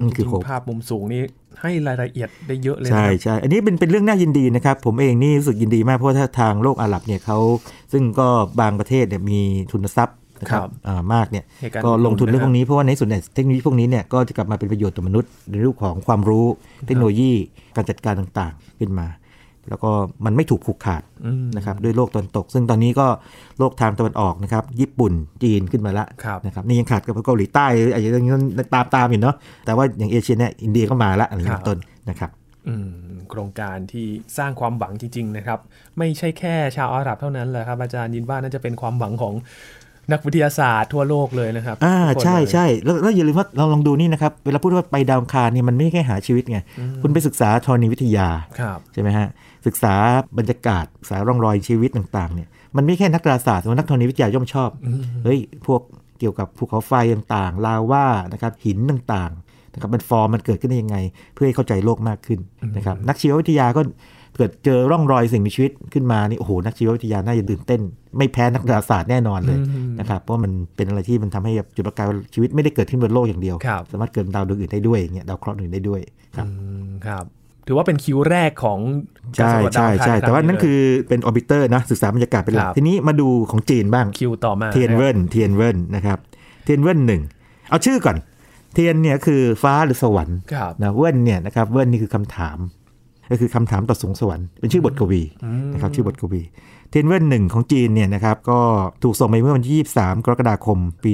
[0.01, 1.21] นั่นจคือริงโฮปๆภาพมุมสูงนี่
[1.61, 7.37] ให้รายละเอียดได้เยอะเลยนะใช่ครับใช่อันนี้เป็นเป็นเรื่องน่ายินดีนะครับผมเองนี่รู้สึกยินดีมากเพราะว่าถ้าทางโลกอาหรับเนี่ยเขา
[7.93, 8.27] ซึ่งก็
[8.61, 9.39] บางประเทศเนี่ยมี
[9.71, 16.45] ทุนทรัพย์ นะครัครับบอ่ามากเนี่ยในการก็ลงทุนลงทุนเรื่องพวกนี้เพราะว่าในส่วนเนี่ยเทคโนโลยีพวกนี้เนี่ยก็จะกลับมาเป็นประโยชน์ต่อมนุษย์ในรูปของความรู้
[16.87, 17.31] เทคโนโลยี
[17.75, 19.07] การจัดการต่างๆ ขึ้นมา
[19.69, 19.91] แล้วก็
[20.25, 23.07] มันไม่ถูกผูกขาดอืมนะครับด้วยโลกตะวันตก ซึ่งตอนนี้ก็
[23.59, 25.13] โลกทางตะวันออกนะครับญี่ปุ่น
[25.43, 28.35] จีนขึ้นมาละครับนะครับนี่ยังขาดกับเกาหลีใต้อะไรอย่างเงี้ย
[28.73, 32.29] ตามตามๆอยู่เนาะแต่ว่าอย่างเอเชียเนี่ยอินเดียก็มาละอะไรอย่างเงี้ยเป็นต้นนะครับ
[32.67, 32.89] อืม
[33.29, 35.59] โครงการที่สร้างความหวังจริง ๆ นะครับ
[35.97, 39.33] ไม่ใช่แค่ชาวอาหรับเท่านั้นแหละครับอาจารย์ยินว่าน่าจะเป็นความหวังของ
[40.11, 46.59] นักวิทยาศาสตร์ทั่วโลกเลยนะครับ อ่าทุกคนใช่เลยใช่แล้วแล้วอย่าลืมว่าเราลองดูนี่นะครับ เวลาพูดว่าไปดาวอังคารเนี่ยมันไม่ใช่แค่หาชีวิตไง
[47.01, 48.27] คุณไปศึกษาธรณีวิทยา
[48.59, 49.27] ครับใช่ไหมฮะ
[49.65, 49.93] ศึกษา
[50.37, 54.69] บรรยากาศ ศึกษาร่องรอยชีวิตต่างๆเนี่ยมันไม่แค่นักดาราศาสตร์แต่ว่านักธรณีวิทยาย่อมชอบ
[55.23, 55.81] เฮ้ย พวก
[56.19, 60.97] เกี่ยวกับภูเขาไฟต่างๆ ลาวานะครับหินต่างๆนะครับมันฟอร์มมันเกิดขึ้นได้ยังไง
[61.33, 62.39] เพื่อให้เข้าใจโลกมากขึ้น
[62.77, 63.81] นะครับนักชีววิทยาก็
[64.37, 67.81] เกิดเจอร่องรอยสิ่งมีชีวิตขึ้นมานี่โอ้โหนักชีววิทยาน่าจะตื่นเต้น
[68.17, 76.01] ไม่แพ้นักดาราศาสตร์แน่นอนเลยอืมนะครับเพราะมันเป็นอะไรที่มันทำให้แบบจุดประกายว่าชีวิตไม่ได้เกิดขึ้นบนโลกอย่างเดียวครับสามารถเกิดบนดาวดวงอื่นได้ด้วยอย่างเงี้ยดาวเคราะห์อื่นได้ด้วย
[76.35, 76.53] ครับอื
[76.85, 77.25] มครับ
[77.67, 78.79] ถือว่าเป็นคิวแรกของ
[79.39, 86.17] การใช่สำรวจดาวอังคารใช่ใช่ครั้งแต่ว่านั่นเลยคือเป็น orbiter นะศึกษาบรรยากาศเป็นหลักครับทีนี้มาดูของจีนบ้างคิวต่อมาเทียนเวินเทียนเวินนะครับ
[86.63, 87.21] เทียนเวินหนึ่ง
[87.69, 88.17] เอาชื่อก่อน
[88.73, 92.57] เทียนเนี่ยคือฟ้าหรือสวรรค์ครับนะเวินเนี่ยนะครับเวินนี่คือคำถาม
[93.31, 95.21] ก็คือคำถามต่อสรวงสวรรค์เป็นชื่อบทกวี
[95.73, 96.41] นะครับชื่อบทกวี
[96.89, 98.59] เทียนเวินหนึ่งของจีนเนี่ยนะครับก็
[99.03, 101.11] ถูกส่งไปเมื่อวันที่ 23 กรกฎาคมปี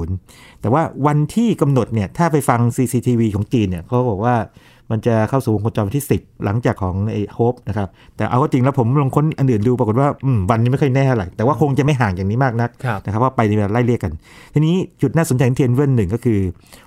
[0.00, 4.36] 200 แต่ว่าวันที่กำหนดเนี่ยถ้าไปฟัง CCTV ของจีนเนี่ยเขาบอกว่า
[4.90, 14.12] มันจะเข้าสู่วงโคจรวันที่ 10 หลังจากของไอ้ Hope นะครับแต่เอาเข้าจริงแล้วผมลองค้นอันอื่นดูปรากฏว่าอืมวันนี้ไม่ค่อยแน่เท่าไหร่แต่ว่าคงจะไม่ห่างอย่างนี้มากนักครับนะครับว่าไปในเวลาไล่เลี่ยกัน
[14.54, 16.40] ทีนี้จุดน่าสนใจของเทียนเวินหนึ่งก็คือ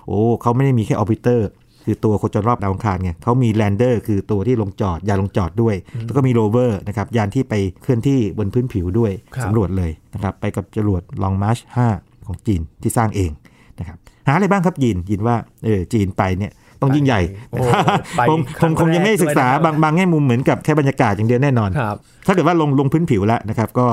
[0.06, 1.48] โอ้เขาไม่ได้มีแค่ orbiter
[1.86, 11.58] คือตัวโคจรรอบดาวอังคารไงเขามี lander คือตัวที่ลงจอดยานลงจอดด้วย แล้วก็มีโรเวอร์นะครับยานที่ไปเคลื่อนที่บนพื้นผิวด้วยครับสำรวจเลยนะครับไปกับจรวด Long March
[11.92, 13.30] 5ของจีนที่สร้างเอง
[13.78, 13.96] นะครับ
[14.26, 17.20] หาอะไรบ้างครับยีนยินว่าเออจีนไปเนี่ยต้องยิ่งใหญ่
[17.50, 21.96] โอ้นะครับไปคงคครั้งงคงยังไม่แรกศึกษาด้วยนะครับบางบางแง่มุมเหมือนกับแค่บรรยากาศอย่างเดียวแน่นอนครับ
[22.26, 23.86] ถ้าเกิดว่าลงลงพื้นผิวแล้วนะครับก็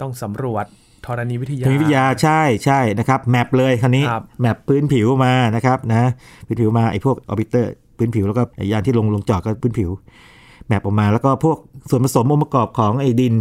[0.00, 0.66] ต้องสำรวจ
[1.06, 6.10] ธรณีวิทยาทางวิทยาใช่ใช่นะครับ map เลยคราวนี้ครับ map พื้นผิวมานะครับนะ
[6.46, 9.90] พื้นผิวมาไอ้พวก orbiter พื้นผิวแล้วก็ไอ้ยานที่ลงลงจอดก็พื้นผิว
[10.68, 11.58] map ออกมาแล้วก็พวก
[11.90, 13.34] ส่วนผสมองค์ประกอบของไอ้ดิน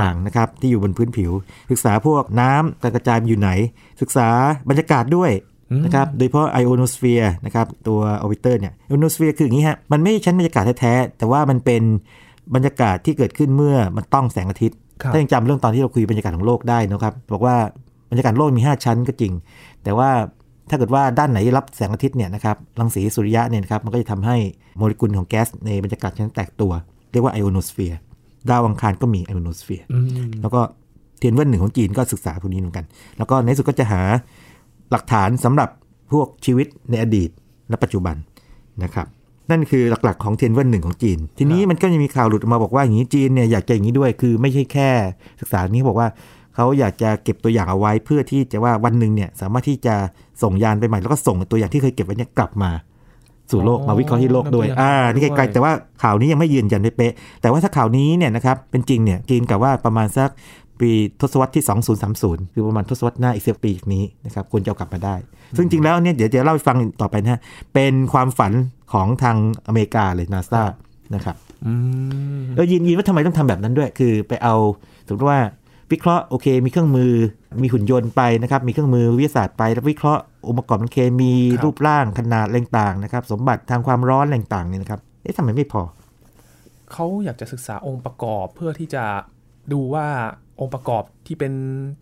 [0.00, 1.30] ต่างนะครับที่อยู่บนพื้นผิว
[1.70, 3.50] ศึกษาพวกน้ำการกระจายมันอยู่ไหน
[4.00, 4.28] ศึกษา
[4.68, 5.30] บรรยากาศด้วย
[5.84, 11.82] นะครับโดยเฉพาะไอโอโนสเฟียร์นะครับตัว orbiter เนี่ยไอโอโนสเฟียร์คืออย่างนี้ฮะมันไม่ใช่ชั้นบรรยากาศแท้ๆแต่ว่ามันเป็น
[12.54, 17.56] บรรยากาศที่เกิดขึ้นเมื่อมันต้องแสงอาทิตย์ครับ ถ้ายังจำเรื่องตอนที่เราคุยบรรยากาศของโลกได้นะครับ บอกว่า
[18.10, 19.32] บรรยากาศโลกมี 5 ชั้นก็จริง
[19.84, 20.10] แต่ว่า
[20.70, 24.36] ถ้าเกิดว่าด้านไหนรับแสงอาทิตย์เนี่ยนะครับรังสีสุริยะเนี่ยนะครับมันก็จะทำให้
[24.76, 26.72] โมเลกุลของแก๊สในบรรยากาศชั้นแตกตัว
[27.12, 27.98] เรียกว่าไอโอโนสเฟียร์
[28.50, 30.60] ดาวอังคารก็มีไอโอโนสเฟียร์อืมแล้วก็
[31.18, 32.84] เทียนเวินหนึ่งของจีนก็ศึกษาพวกนี้เหมือนกัน
[33.18, 34.02] แล้วก็ในที่สุดก็จะหา
[34.90, 35.68] หลักฐานสำหรับ
[36.12, 37.30] พวกชีวิตในอดีต
[37.68, 38.16] และปัจจุบัน
[38.82, 39.06] นะครับ
[39.50, 44.90] นั่นคือหลักๆของเทียนเวินหนึ่งของจีน ทีนี้มันก็ยังมีข่าวหลุดออกมาบอกว่าอย่างนี้จีนเนี่ยอยากจะอย่างนี้ด้วยคือไม่ใช่แค่
[45.40, 46.08] ศึกษานี้เขาบอกว่า
[46.54, 49.94] เขาอยากจะเก็บตัวอย่างเอาไว้เพื่อที่จะว่าวันหนึ่งเนี่ยสามารถที่จะ
[50.42, 52.70] ส่งยานไปใหม่แล้วก็ส่งตัวอย่างที่เคยเก็บไว้เนี่ยกลับมา
[53.50, 60.30] สู่โลกอ๋อมาวิเคราะห์ที่โลกด้วยนำตัวอย่างอ่า นี่ด้วยไกลๆแต่ว่าข่าวนี้ยังไม่ยืนยันได้เป๊ะ แต่ว่าถ้าข่าวนี้เนี่ยนะครับ เป็นจริงเนี่ยจีนกับว่าประมาณสัก
[60.80, 61.64] ปีทศวรรษที่
[62.08, 65.14] 2030 คือประมาณทศวรรษหน้าอีกสิปีนี้นะครับควรจะเอากลับมาได้
[65.56, 67.40] ซึ่งจริงแล้วเนี่ยเดี๋ยวจะเล่าให้ฟังต่อไปนะฮะ
[67.74, 68.52] เป็นความฝัน
[68.92, 70.62] ของทางอเมริกาเลยนาซา
[71.14, 71.72] นะครับอื
[72.38, 74.54] มแล้วยินยินว่าทำไมต้องทำแบบนั้นด้วย คือไปเอา
[75.06, 75.40] สมมติว่า
[75.92, 77.12] วิเคราะห์โอเค มีเครื่องมือ
[77.62, 85.82] มีหุ่นยนต์ไปนะครับมีเครื่องมือวิทยาศาสตร์ไปแล้ววิเคราะห์องค์ประกอบทางเคมีครับรูปร่างขนาดอะไรต่างๆนะครับ สมบัติทางความร้อนอะไรต่างๆเนี่ยนะครับเอ๊ะทำไมไม่พอ
[86.92, 89.04] เขาอยากจะศึกษาองค์ประกอบเพื่อที่จะ
[89.72, 90.06] ดูว่า
[90.60, 91.52] องค์ประกอบที่เป็น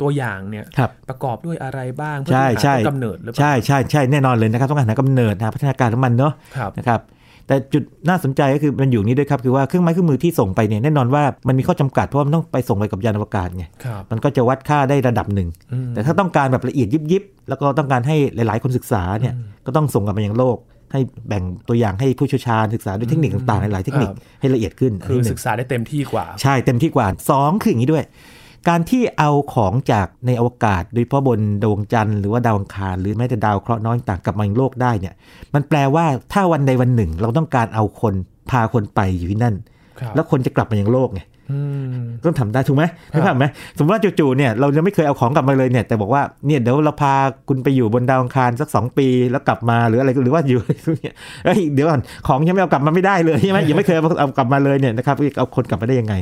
[0.00, 7.02] ตัวอย่างเนี่ยครับประกอบด้วยอะไรบ้างเพื่อใช่ที่ใช่หาต้นกำเนิดหรือเปล่าใช่ใช่ใช่แน่นอนเลยนะครับต้องการหากำเนิดหาพัฒนาการของมันเนาะครับนะครับ
[7.46, 19.34] แต่จุดน่าสนใจก็คือมันอยู่นี้ด้วยครับคือว่าเครื่องไม้เครื่องมือที่ส่งไปเนี่ยแน่นอนว่ามันมีข้อจำกัดเพราะว่ามันต้องไปส่งไปกับยานอวกาศไงครับมันก็จะวัดค่าได้ระดับหนึ่งอืมแต่ถ้าต้องการแบบละเอียดยิบๆแล้วก็ต้องการให้หลาย ๆ คนศึกษาเนี่ย
[19.66, 20.58] ก็ต้องส่งกลับมายังโลก
[20.92, 28.04] ให้แบ่งตัวอย่างให้ผู้เชี่ยวชาญศึกษาด้วยเทคนิคต่างๆหลายๆเทคนิคครับให้ละเอียดขึ้นคืออันที่หนึ่งศึกษาได้เต็มที่กว่า ใช่เต็มที่กว่า 2 คืออย่างนี้ด้วย
[28.68, 35.14] การที่เอาของจากในอวกาศ โดยเฉพาะบนดวงจันทร์หรือว่าดาวอังคารหรือแม้แต่ดาวเคราะห์น้อยต่างกลับมายังโลกได้เนี่ย
[35.54, 38.14] มันแปลว่าถ้าวันใดวันหนึ่ง เราต้องการเอาคน
[38.50, 39.54] พาคนไปอยู่ที่นั่น
[40.00, 41.37] ครับแล้วคนจะกลับมายังโลกไงอืม
[42.24, 47.14] ต้องทำได้ถูกไหมครับถูกไหมสมมติว่าจู่ๆเนี่ยเราจะไม่เคยเอาของกลับมาเลยเนี่ยแต่บอกว่าเนี่ยเดี๋ยวเราพา
[47.48, 50.60] คุณไปอยู่บนดาวอังคารสักสองปีแล้วกลับมาหรืออะไรหรือว่าอยู่
[51.00, 56.14] เนี่ยเอ้ยเดี๋ยวก่อนของยังไม่เอากลับมาไม่ได้เลยใช่ไหมยังไม่เคยเอาเอากลับมาเลยเนี่ยนะครับเอาคนกลับมาได้ยังไง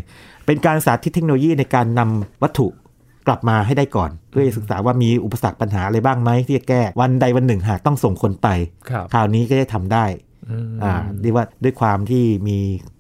[0.47, 2.67] เป็นการสาธิตเทคโนโลยีในการนำวัตถุ
[3.27, 8.49] กลับมาให้ได้ก่อน เพื่อศึกษาว่ามีอุปสรรคปัญหาอะไรบ้างไหมที่จะแก้วันใดวันหนึ่งหากต้องส่งคนไป
[8.91, 10.05] ครับคราวนี้ก็จะทำได้
[10.51, 12.59] อืมอ่าเรียกว่าด้วยความที่มี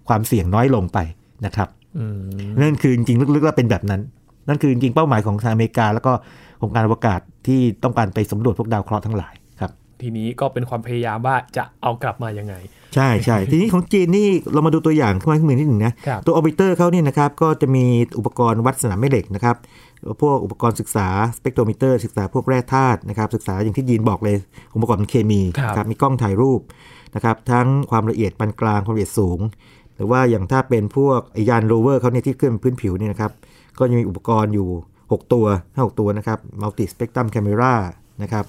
[0.09, 0.99] ความเสี่ยงน้อยลงไป
[1.45, 1.86] นะครับอืม
[2.63, 4.01] นั่นคือจริงๆลึกๆแล้วเป็นแบบนั้น
[4.49, 6.13] นั่นคือจริงๆเป้าหมายของทางอเมริกา แล้วก็
[6.63, 9.71] องค์การอวกาศที่ต้องการไปสำรวจพวกดาวเคราะห์ทั้งหลายครับ
[10.03, 12.55] ทีนี้ก็เป็นความพยายามว่าจะเอากลับมายังไง
[12.95, 17.85] ใช่ใช่ทีนี้ของจีนนี่เรามาดูตัวอย่างเครื่องไม้เครื่องมือนิดหนึ่งนะครับตัว orbiter เขาเนี่ยนะครับก็จะมี
[18.19, 19.57] อุปกรณ์วัดสนามแม่เหล็กนะครับ
[20.23, 24.37] พวกอุปกรณ์ศึกษาสเปกโทรมิเตอร์ศึกษาพวกแร่ธาตุนะครับศึกษาอย่างที่ยีนบอกเลย
[24.73, 26.61] องค์ประกอบทางเคมีครับนะครับมีกล้องถ่ายรูป
[27.15, 29.39] นะครับทั้งความละเอียดปานกลางความละเอียดสูง
[29.97, 33.33] หรือว่าอย่างถ้าเป็นพวกไอ้ยานโรเวอร์เขาเนี่ยที่เคลื่อนพื้นผิวเนี่ยนะครับ
[33.79, 34.69] ก็จะมีอุปกรณ์อยู่
[35.01, 37.75] 6 ตัวห้าหกตัวนะครับมัลติสเปกตรัมแคม e รา
[38.23, 38.45] นะครับ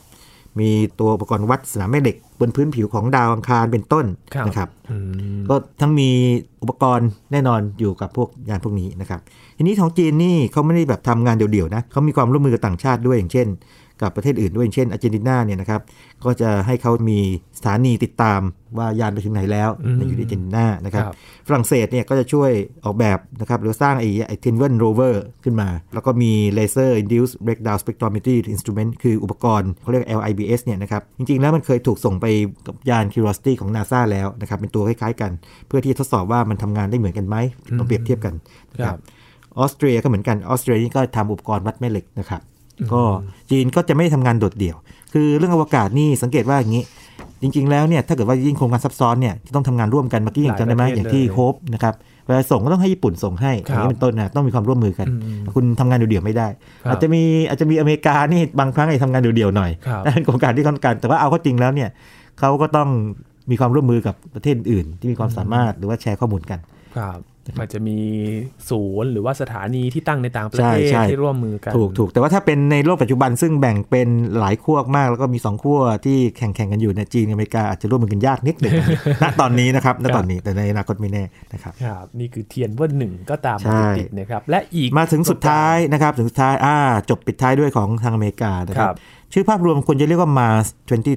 [0.60, 4.98] มีตัวอุปกรณ์วัดสนามแม่เหล็ก บนพื้นผิวของดาวอังคารเป็นต้นครับนะครับอื
[5.38, 6.10] มก็ทั้งมี
[6.62, 9.20] อุปกรณ์แน่นอนอยู่กับพวกยานพวกนี้นะครับ
[9.58, 13.48] ทีนี้ของจีนนี่เขาไม่ได้แบบทำงานเดี่ยวๆนะเขามีความร่วมมือกับต่างชาติด้วยอย่างเช่น
[14.02, 15.82] กับประเทศอื่นด้วยอย่างเช่นอาร์เจนตินาเนี่ยนะครับ
[16.26, 17.20] ก็จะให้เขามี
[17.58, 18.42] สถานีติดตาม
[18.78, 21.16] ว่ายานไปถึงไหนแล้วอืมในอยู่ที่อาร์เจนตินานะครับครับ
[21.48, 22.52] ฝรั่งเศสเนี่ยก็จะช่วย
[22.86, 30.06] ออกแบบนะครับหรือสร้างไอ้ไอ้ t i n w e n rover ขึ้นมา แล้วก็มี laser induced breakdown spectrometry instrument คืออุปกรณ์เขาเรียก
[30.20, 32.26] LIBS เนี่ยนะครับจริงๆ แล้วมันเคยถูกส่งไป
[32.68, 35.32] กับยาน Curiosity ของ NASA แล้วนะครับเป็นตัวคล้ายๆกัน
[35.68, 37.36] เพื่อที่จะทดสอบว่ามันทำงานได้เหมือนกันไหม
[37.80, 38.34] มาเปรียบเทียบกัน
[38.74, 39.02] นะคครัรับบ
[39.60, 42.42] ออสเตรียก็เหมือนกันออสเตรียนี่ก็ทำอุปกรณ์วัดแม่เหล็กนะครับ
[42.94, 43.02] ก็
[43.52, 44.76] จีนก็จะไม่ทำงานโดดเดี่ยว
[45.14, 46.84] คือเรื่องอวกาศนี่สังเกตว่าอย่างนี้
[47.42, 51.94] จริง ๆ แล้วเนี่ยถ้าเกิดว่ายิ่งโครงการซับซ้อนเนี่ยจะต้องทำงานร่วมกันเมื่อกี้อย่างจำได้ไหมหลายประเทศอย่างที่เลยโฮปนะครับ
[52.26, 56.48] เวลาส่งก็ต้องให้ญี่ปุ่นส่งให้อครับย่างนี้เป็นต้นนะต้องมีความร่วมมือกันอืมคุณทำงานเดี่ยวๆไม่ได้
[56.84, 61.90] ครับอาจจะมีอาจจะมีอเมริกานี่บางครั้งไอ้ทำงานเดี่ยวๆหน่อยครับนั่นเป็นโครงการที่เขาต้องการแต่ว่าเอาเข้าจริงแล้วเนี่ย
[62.40, 62.90] เขาก็ต้อง
[63.52, 66.60] มีความร่วมมือกับประเทศอื่น ที่มีความสามารถหรือว่าแชร์ข้อมูลกัน
[66.98, 67.20] ครับ
[67.60, 67.98] มันจะมี
[68.70, 74.08] ศูนย์หรือว่าสถานีที่ตั้งในต่างประใช่เทศใช่ที่ร่วมมือกัน ถูกถูกแต่ว่าถ้าเป็นในโลกปัจจุบันซึ่งแบ่งเป็น
[74.40, 78.74] หลายขั้วมาก แล้วก็มีสองขั้วที่แข่งแข่งกันอยู่ในจีนกับอเมริกาอาจจะร่วมมือกันยากนิดหนึ่ง
[79.24, 86.78] ณตอนนี้นะครับณตอนนี้แต่ในอนาคตไม่แน่นะครับครับนี่คือเทียนเวิร์นหนึ่งก็ตามใช่มาติดๆนะครับและอีกมาถึงสุดท้ายนะครับถึงสุดท้ายอ่า
[87.10, 88.98] จบปิดท้ายด้วยของทางอเมริกานะครัครับบ
[89.34, 90.68] ชื่อภาพรวมควรจะเรียกว่า Mars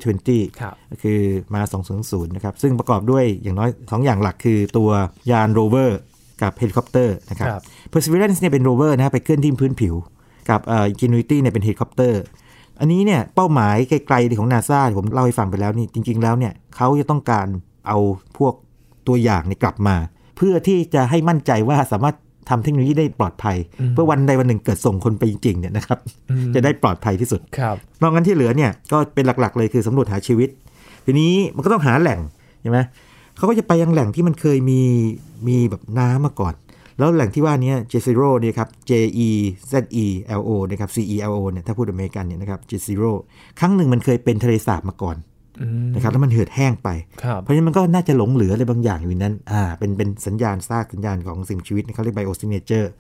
[0.05, 1.21] 2020 ครับก็คือ
[1.55, 1.69] Mars
[2.01, 4.91] 2020นะครับ ซึ่งประกอบด้วยอย่างน้อย 2 อย่างหลักคือตัว
[5.31, 5.99] ยานโรเวอร์
[6.43, 9.95] กับเฮลิคอปเตอร์นะครับครับ Perseverance เนี่ยเป็นโรเวอร์นะครับไปเคลื่อนที่พื้นผิว
[10.51, 12.21] กับเอ่อ Ingenuity เนี่ยเป็นเฮลิคอปเตอร์
[12.81, 17.47] อันนี้เนี่ยเป้าหมายไกลๆของนาซาผมเล่าให้ฟังไปแล้วนี่จริง ๆ แล้วเนี่ยเขาจะต้องการ
[17.89, 17.99] เอา
[18.39, 18.55] พวก
[19.09, 19.97] ตัวอย่างเนี่ยกลับมา
[20.37, 22.17] เพื่อที่จะให้มั่นใจว่าสามารถ
[22.49, 23.57] ทำเทคโนโลยีได้ปลอดภัย
[23.91, 25.99] เพื่อวันใดวันหนึ่งเกิดส่งคนไปจริงๆเนี่ยนะครับ
[26.31, 30.49] อืมจะได้ปลอดภัยที่สุดครับนอกนั้นที่เหลือเนี่ยก็เป็นหลักๆ เลยคือสำรวจหาชีวิต
[31.07, 32.21] ทีนี้มันก็ต้องหาแหล่ง
[32.63, 32.79] ใช่ไหม
[33.37, 34.81] เขาก็จะไปยังแหล่งที่มันเคยมี
[35.49, 36.55] มีแบบน้ำมาก่อน
[36.99, 38.93] แล้วแหล่งที่ว่านี้เจซิโร่เนี่ยครับ J
[39.27, 39.29] E
[39.71, 39.73] Z
[40.05, 40.07] E
[40.41, 43.13] L O นะครับ C E L O เนี่ยถ้าพูดอเมริกันเนี่ยนะครับ Jezero
[43.61, 45.17] ครั้งหนึ่งมันเคยเป็นทะเลสาบมาก่อน
[45.61, 46.89] อืมนะครับแล้วมันเหือดแห้งไป
[47.25, 52.91] ครับเพราะฉะนั้นมันก็น่าจะหลงเหลืออะไรบางอย่างอยู่ในนั้นอ่าเป็นเป็นสัญญาณซากสัญญาณของสิ่งมีชีวิตเขาเรียกไบโอซิเนเจอร์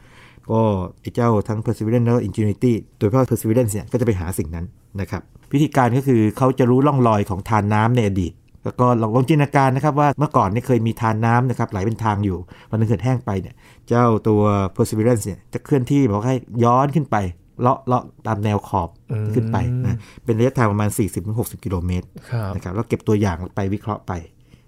[0.50, 0.60] ก็
[1.00, 4.66] ไอ้เจ้าทั้ง perseverance แล้ว ingenuity โดยเฉพาะ perseverance เนี่ยก็จะไปหาสิ่งนั้น
[5.00, 8.32] นะครับ วิธีการก็คือเขาจะรู้ร่องรอยของธารน้ำในอดีต
[8.64, 12.38] แล้วก็ลองลองจินตนาการนะครับว่าเมื่อก่อนเนี่ยเคยมีธารน้ำนะครับไหลเป็นทางอยู่
[12.70, 13.54] วันนึงเกิดแห้งไปเนี่ย
[13.88, 14.42] เจ้าตัว
[14.74, 17.16] Perseverance เนี่ยจะเคลื่อนที่บอกให้ย้อนขึ้นไป
[17.62, 20.90] เลาะเลาะตามแนวขอบอืมขึ้นไปนะเป็นระยะทางประมาณ
[21.26, 24.12] 40-60 กิโลเมตรครับนะครับแล้วเก็บตัวอย่างไปวิเคราะห์ไป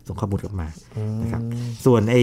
[0.06, 0.68] ส่งข้อมูลกลับมา
[1.22, 1.42] นะครับ
[1.84, 2.16] ส่วนไอ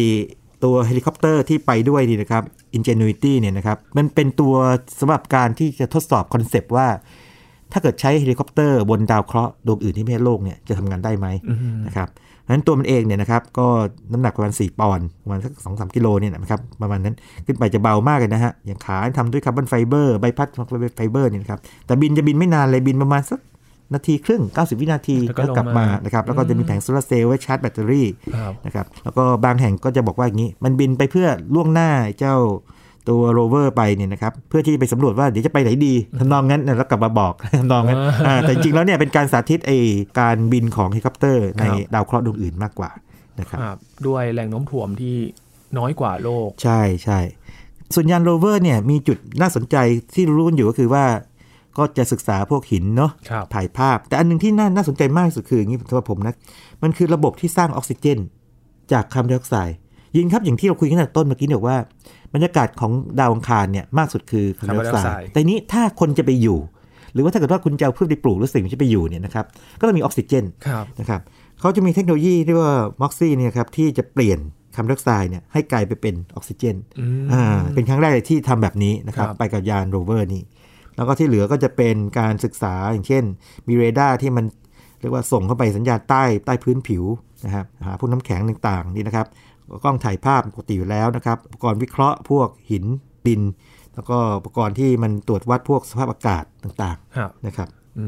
[0.63, 2.43] ตัวเฮลิคอปเตอร์ที่ไปด้วยนี่นะครับ
[2.77, 4.55] Ingenuity เนี่ยนะครับมันเป็นตัว
[4.99, 6.87] สำหรับการที่จะทดสอบ concept ว่า
[7.71, 11.27] ถ้าเกิดใช้เฮลิคอปเตอร์บนดาวเคราะห์ดวงอื่นที่ไม่ใช่โลกเนี่ยจะทำงานได้ไหม
[11.87, 13.67] นะครับเพราะฉะนั้นตัวมันเองเนี่ยนะครับก็
[14.11, 20.47] น้ำหนักประมาณ 4 ปอนด์ประมาณสักสองสามกิโลเนี่ยนะครับประมาณนั้นขึ้นไปจะเบามากเลยนะฮะอย่างขาทำด้วย carbon fiber ใบพัด
[20.95, 23.39] ไฟเบอร์เนี่ยนะครับแต่บินจะบินไม่นานเลยบินประมาณสัก
[23.93, 32.35] นาทีครึ่ง 90 วินาทีแล้วก็แล้วกลับลงมามานะครับแล้วก็จะมีแผงโซลาร์เซลล์ไว้ชาร์จแบตเตอรี่ครับนะครับแล้วก็บางแห่งก็จะบอกว่าอย่างนี้ มันบินไปเพื่อล่วงหน้าเจ้า
[33.09, 39.71] ตัวโรเวอร์ไปเนี่ยนะครับเพื่อที่จะไปสำรวจว่าเดี๋ยวจะไปไหนดีทำนองนั้นนะแล้วกลับมาบอกทำนองนั้นอ่าแต่จริงๆแล้วเนี่ยเป็นการสาธิตไอ
[40.19, 42.91] การบินของเฮลิคอปเตอร์ในครับดาวเคราะห์ดวงอื่นมากกว่า
[43.39, 45.15] นะครับครับด้วยแรงโน้มถ่วงที่
[45.77, 47.19] น้อยกว่าโลก ใช่ใช่
[47.93, 49.75] ส่วนยานโรเวอร์เนี่ยมีจุดน่าสนใจ
[50.15, 51.05] ที่รู้กันอยู่ก็คือว่า
[51.77, 56.35] ก็จะศึกษาพวกหินเนาะครับถ่ายภาพ แต่อันหนึ่งที่น่าน่าสนใจมากที่สุดคืออย่างนี้สำหรับผมนะ
[56.83, 58.19] มันคือระบบที่สร้างออกซิเจน
[58.91, 59.77] จากคาร์บอนไดออกไซด์
[60.15, 61.77] ยินครับอย่างที่เราคุยกันตั้งแต่ต้นเมื่อกี้เนี่ยว่า
[62.33, 66.59] บรรยากาศของดาวอังคารเนี่ยมากสุดคือคาร์บอนไดออกไซคาร์บอนไดออกไซด์ด์แต่นี้ถ้าคนจะไปอยู่
[67.13, 69.45] หรือว่าถ้าเกิดว่าคุณจะเอาพืชไปปลูกหรือสิ่งที่จะไปอยู่เนี่ยนะครับ
[69.79, 71.21] ก็ต้องมีออกซิเจนครับนะครับ
[71.59, 74.39] เขาจะมีเทคโนโลยีที่ว่า MOXIE เนี่ยครับที่จะเปลี่ยน
[74.75, 77.43] คาร์บอนไดออกไซด์เนี่ยให้กลายไปเป็นออกซิเจนอืมอ่า
[77.73, 80.43] เป็นครั้งแรกเลยที่ทำแบบนี้นะครับครับไปกับยานโรเวอร์นี่
[80.95, 83.23] แล้วก็ที่เหลือก็จะเป็นการศึกษาอย่างเช่น
[83.67, 84.45] มีเรดาร์ที่มัน
[85.01, 87.03] เรียกว่าส่งเข้าไปสัญญาณใต้ใต้พื้นผิว
[87.45, 89.27] นะครับหาพวกน้ำแข็งต่างๆนี่นะครับ
[89.83, 92.85] กล้องถ่ายภาพปกติอยู่แล้วนะครับอุปกรณ์วิเคราะห์พวกหิน
[93.27, 93.41] ดิน
[93.95, 98.05] แล้วก็อุปกรณ์ที่มันตรวจวัดพวกสภาพอากาศต่างครับๆนะครับอื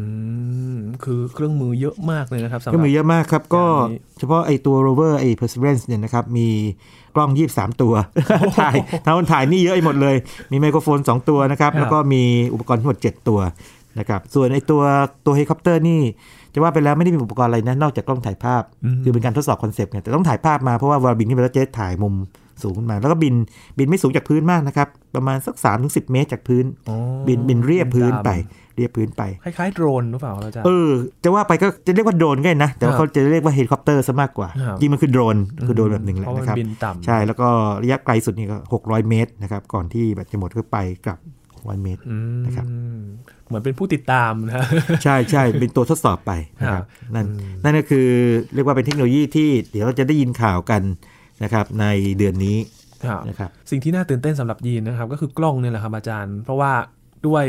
[0.76, 6.47] มคือเครื่องมือเยอะมากเลยนะครับสำหก็รับมีเยอะมากครับ ก็อย่างนี้เฉพาะไอตัว rover ไอ perseverance เนี่ยนะครับ มี
[7.15, 7.93] กล้อง 23 ตัว
[8.60, 10.15] ถ่ายทางคนถ่ายนี่เยอะไปหมดเลย
[10.52, 13.39] มีไมโครโฟน 2 ตัวนะครับครับ แล้วก็มีอุปกรณ์ทั้งหมด 7 ตัว
[14.00, 14.82] นะครับ ส่วนไอตัว
[15.26, 16.02] ตัวเฮลิคอปเตอร์นี่
[16.54, 18.64] จะว่าไปแล้วไม่ได้มีอุปกรณ์อะไรนะนอกจากกล้องถ่ายภาพ
[19.04, 22.16] คือเป็นการทดสอบ concept ไงแต่ต้องถ่ายภาพมาเพราะว่าเวลาบินขึ้นไปแล้วจะได้ถ่ายมุม
[22.64, 23.36] สูงขึ้นมา แล้วก็บิน
[23.78, 26.96] บินไม่สูงจากพื้นมากนะครับ ประมาณสัก3-10เมตรจากพื้นอ๋อ
[27.28, 30.90] บินบินเลียบพื้นไปตามเลียบพื้นไป คล้ายๆโดรนหรือเปล่าครับอาจารย์เออ
[31.24, 35.38] จะว่าไปก็จะเรียกว่าโดรนก็ได้นะ แต่ว่าครับเขาจะเรียกว่าเฮลิคอปเตอร์ซะมากกว่าครับจริงมันคือโดรน
[35.68, 37.48] คือโดรนแบบหนึ่งแหละเพราะมันนะครับบินต่ำใช่แล้วก็
[37.84, 42.66] ระยะไกลสุดนี่ก็600 เมตรนะครับก่อนที่แบตจะหมดก็ไปกลับ600เมตรอืมนะครับ
[43.52, 44.66] เหมือนเป็นผู้ติดตามนะ
[45.04, 46.86] ใช่ใช่เป็นตัวทดสอบไปนะคครัรับบ
[47.16, 47.26] นั่น
[47.64, 48.08] นั่นก็คือ
[48.54, 50.82] เรียกว่าเป็นเทคโนโลยีที่เดี๋ยวเราจะได้ยินข่าวกัน
[51.44, 51.86] นะครับใน
[52.18, 52.58] เดือนนี้
[53.06, 56.72] ครับนะครับสิ่งที่น่าตื่นเต้นสำหรับยีนนะครับ ก็คือกล้องเนี่ยแหละครับอาจารย์ เพราะว่า
[57.28, 57.46] ด้วย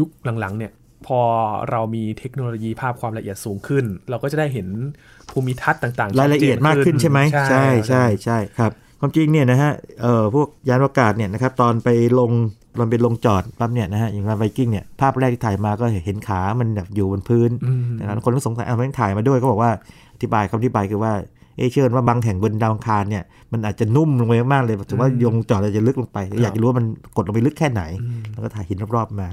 [0.00, 0.08] ยุค
[0.40, 0.72] หลังๆเนี่ย
[1.06, 1.20] พอ
[1.70, 4.66] เรามีเทคโนโลยีภาพความละเอียดสูงขึ้น เราก็จะได้เห็น
[5.30, 9.70] ภูมิทัศน์ต่างๆรายละเอียดมากขึ้นใช่ไหมใช่ใช่ใช่ครับ ความจริงเนี่ยนะฮะ
[10.02, 12.30] เอ่อพวกยานอวกาศเนี่ยนะครับตอนไปลง
[12.78, 19.70] ตอนไปลงจอดปั๊บเนี่ยนะฮะอย่างลานไวกิ้งเนี่ยภาพแรกที่ถ่ายมาก็เห็นขามันแบบอยู่บนพื้นอืมนะครับคนก็สงสัยเอาไม่ถ่ายมาด้วยก็บอกว่า
[20.14, 21.12] อธิบายคำอธิบายคือว่า
[21.56, 27.82] เอะเชื่อว่าบางแห่งบนดาวอังคารเนี่ยมันอาจจะนุ่มลงไปมากๆเลยถือว่ายงจอดอาจจะลึกลงไป อยากจะรู้ว่ามันกดลงไปลึกแค่ไหน
[28.32, 29.28] แล้วก็ถ่ายหินรอบๆมา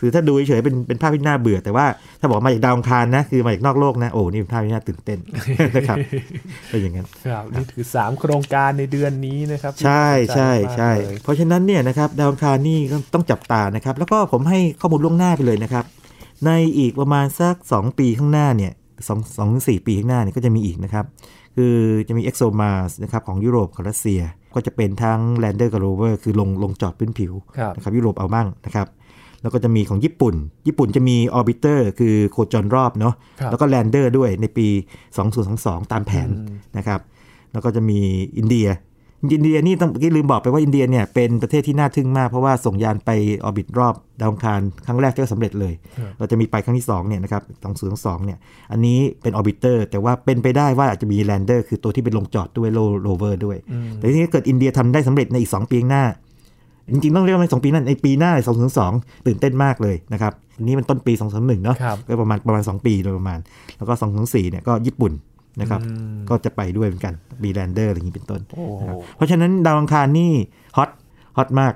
[0.00, 1.86] คือถ้าดูเฉยๆเป็นเป็นภาพที่น่าเบื่อ แต่ว่า
[2.20, 5.18] ถ้าบอกมาจากดาวอังคารนะคือมาจากนอกโลกนะโอ้นี่เป็นภาพที่น่าตื่นเต้น
[5.76, 5.96] นะครับ
[6.70, 15.84] เป็นอย่างนั้นครับนี่คือ 3 โครงการในเดือนนี้นะครับ ใช่ใช่ที่น่าสนจใช่มากเลยเพราะฉะนั้นเนี่ยนะครับดาวอังคารนี่ก็ต้องจับตานะครับ แล้วก็ผมให้ข้อมูลล่วงหน้าไปเลยนะครับ
[16.46, 18.72] ในอีกประมาณสัก 2 ปีข้างหน้าเนี่ย
[19.08, 21.04] สองสองถึงสี่ปีข้างหน้าเนี่ยก็จะมีอีกนะครับ
[21.56, 21.76] คือ
[22.08, 24.20] จะมี ExoMars นะครับของยุโรปกับรัสเซีย
[24.54, 28.86] ก็จะเป็นทั้ง Lander กับ Rover คือลงลงจอดพื้นผิวครับนะครับยุโรปเอาบ้างนะครับ
[29.42, 30.34] แล้วก็จะมีของญี่ปุ่น
[30.66, 34.66] ญี่ปุ่นจะมี orbiter คือโคจรรอบเนาะครับแล้วก็ lander ด้วยในปี
[35.28, 36.28] 2022 ตามแผน
[36.76, 37.00] นะครับ
[37.52, 37.98] แล้วก็จะมี
[38.38, 38.68] อินเดีย
[39.22, 43.10] อินเดียนี่ต้องเมื่อกี้ลืมบอกไปว่าอินเดียเนี่ยเป็นประเทศที่น่าทึ่งมาก เพราะว่าส่งยานไป
[43.44, 45.74] orbit รอบดาวอังคารครั้งแรกก็สำเร็จเลย
[46.18, 47.42] เราจะมีไปครั้งที่2เนี่ยนะครับ
[47.90, 48.38] 2022เนี่ย
[48.72, 52.68] อันนี้เป็น orbiter แต่ว่าเป็นไปได้ว่าอาจจะมี lander คือตัวที่เป็นลงจอดด้วย
[53.02, 53.56] โรเวอร์ด้วย
[53.94, 56.04] แต่ทีนี้เกิดอินเดียทำได้สำเร็จในอีก 2 ปีข้างหน้า
[56.92, 63.38] จริงๆ ต้องเรียกว่าในสองปีนั้นในปีหน้า2 0 2ตื่นเต้นมากเลยนะครับอันนี้มันต้นปี2 0 1เนาะครับก็ประมาณประมาณ2ปีโดยประมาณ
[63.78, 65.12] แล้วก็2 0 4เนี่ยก็ญี่ปุ่น
[65.60, 65.80] นะครับ
[66.28, 70.32] ก็จะไปด้วยเหมือนกันมี lander อะไรอย่างนี้เป็นต้นโอ้โหนะครับเพราะฉะนั้นดาวอังคารนี่
[70.76, 70.90] hot
[71.36, 71.72] hot มาก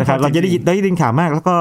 [0.00, 1.54] นะครับเราจะได้ยินได้ยินข่าวมาก แล้วก็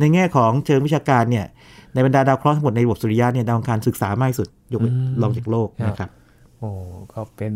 [0.00, 1.46] ในแง่ของเชิงวิชาการเนี่ย
[1.94, 6.10] ในบรรดาดาวเคราะห์ทั้งหมดในระบบสุริยะเนี่ยดาวอังคารศึกษามากที่สุดยกเว้นอืมรองจากโลกครับนะครับ
[6.58, 6.70] โอ้
[7.12, 7.54] ก็เป็น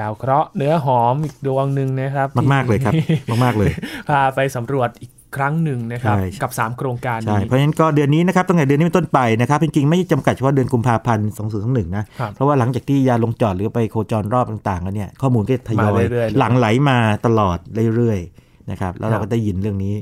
[0.00, 3.72] ดาวเคราะห์เนื้อหอมอีกดวงหนึ่งนะครับมากๆเลยครับที่มากๆเลย
[4.08, 11.28] พาไปสำรวจอีกครั้งหนึ่งนะครับใช่กับ 3 โครงการใช่นี้เพราะฉะนั้นก็เดือนนี้นะครับตั้งแต่เดือนนี้เป็นต้นไปนะครับจริงๆไม่จำกัดเฉพาะเดือนกุมภาพันธ์
[11.62, 17.58] 2021นะครับเพราะว่าหลังจากที่ยาลงจอดหรือไปโคจรรอบต่างๆแล้วเนี่ยข้อมูลก็ทยอมายเรื่อยๆหลังไหลมาตลอด
[17.96, 19.94] เรื่อยๆนะครับแล้วเราครัก็บได้ยินเรื่องนี้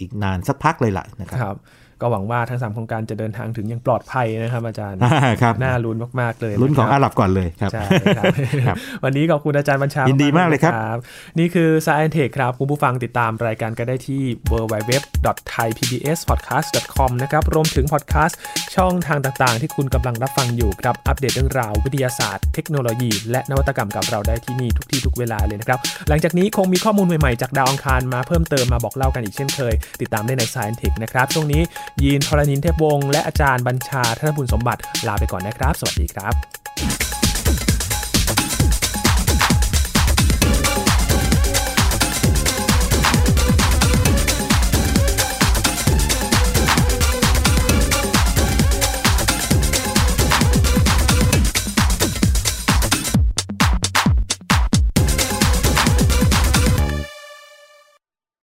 [0.00, 1.56] อีกนานสักพักเลยล่ะนะครับครับ
[2.00, 7.82] ก็หวังว่าทั้ง 3 โครงการจะเดินทางถึงอย่างปลอดภัยนะครับ อาจารย์อ่าครับน่าลุ้นมาก ๆ เลยลุ้นของะคอารับหรับก่อนเลยครับใช่
[8.16, 8.24] ครับ
[8.68, 10.98] ครับ วันนี้ขอบคุณอาจารย์บัญชายินดีมากเลยครับบ
[11.38, 18.38] นี่คือ Science Tech ครับคุณผู้ฟังติดตามรายการกันได้ที่ www.thaipbspodcast.com นะครับรวมถึงพอดแคสต์
[18.76, 31.62] ช่องทางต่างๆ ที่คุณกำลังรับฟังอยู่ครับอัปเดตเรื่องราววิทยาศาสตร์ เทคโนโลยี และนวัตกรรมกับเราได้ที่นี่ทุกที่ทุกเวลาเลยนะครับหลังจากนี้คงมีข้อมูลใหม่ๆจากดาวอังคารมาเพิ่มเติมมาบอกเล่ากันอีกเช่นเคย ติดตามได้ใน Science Tech นะครับช่วงนี้
[32.02, 37.17] ยีนทรณินเทพวงศ์และอาจารย์บัญชาธนบุญสมบัติลาไปก่อนนะครับ สวัสดีครับ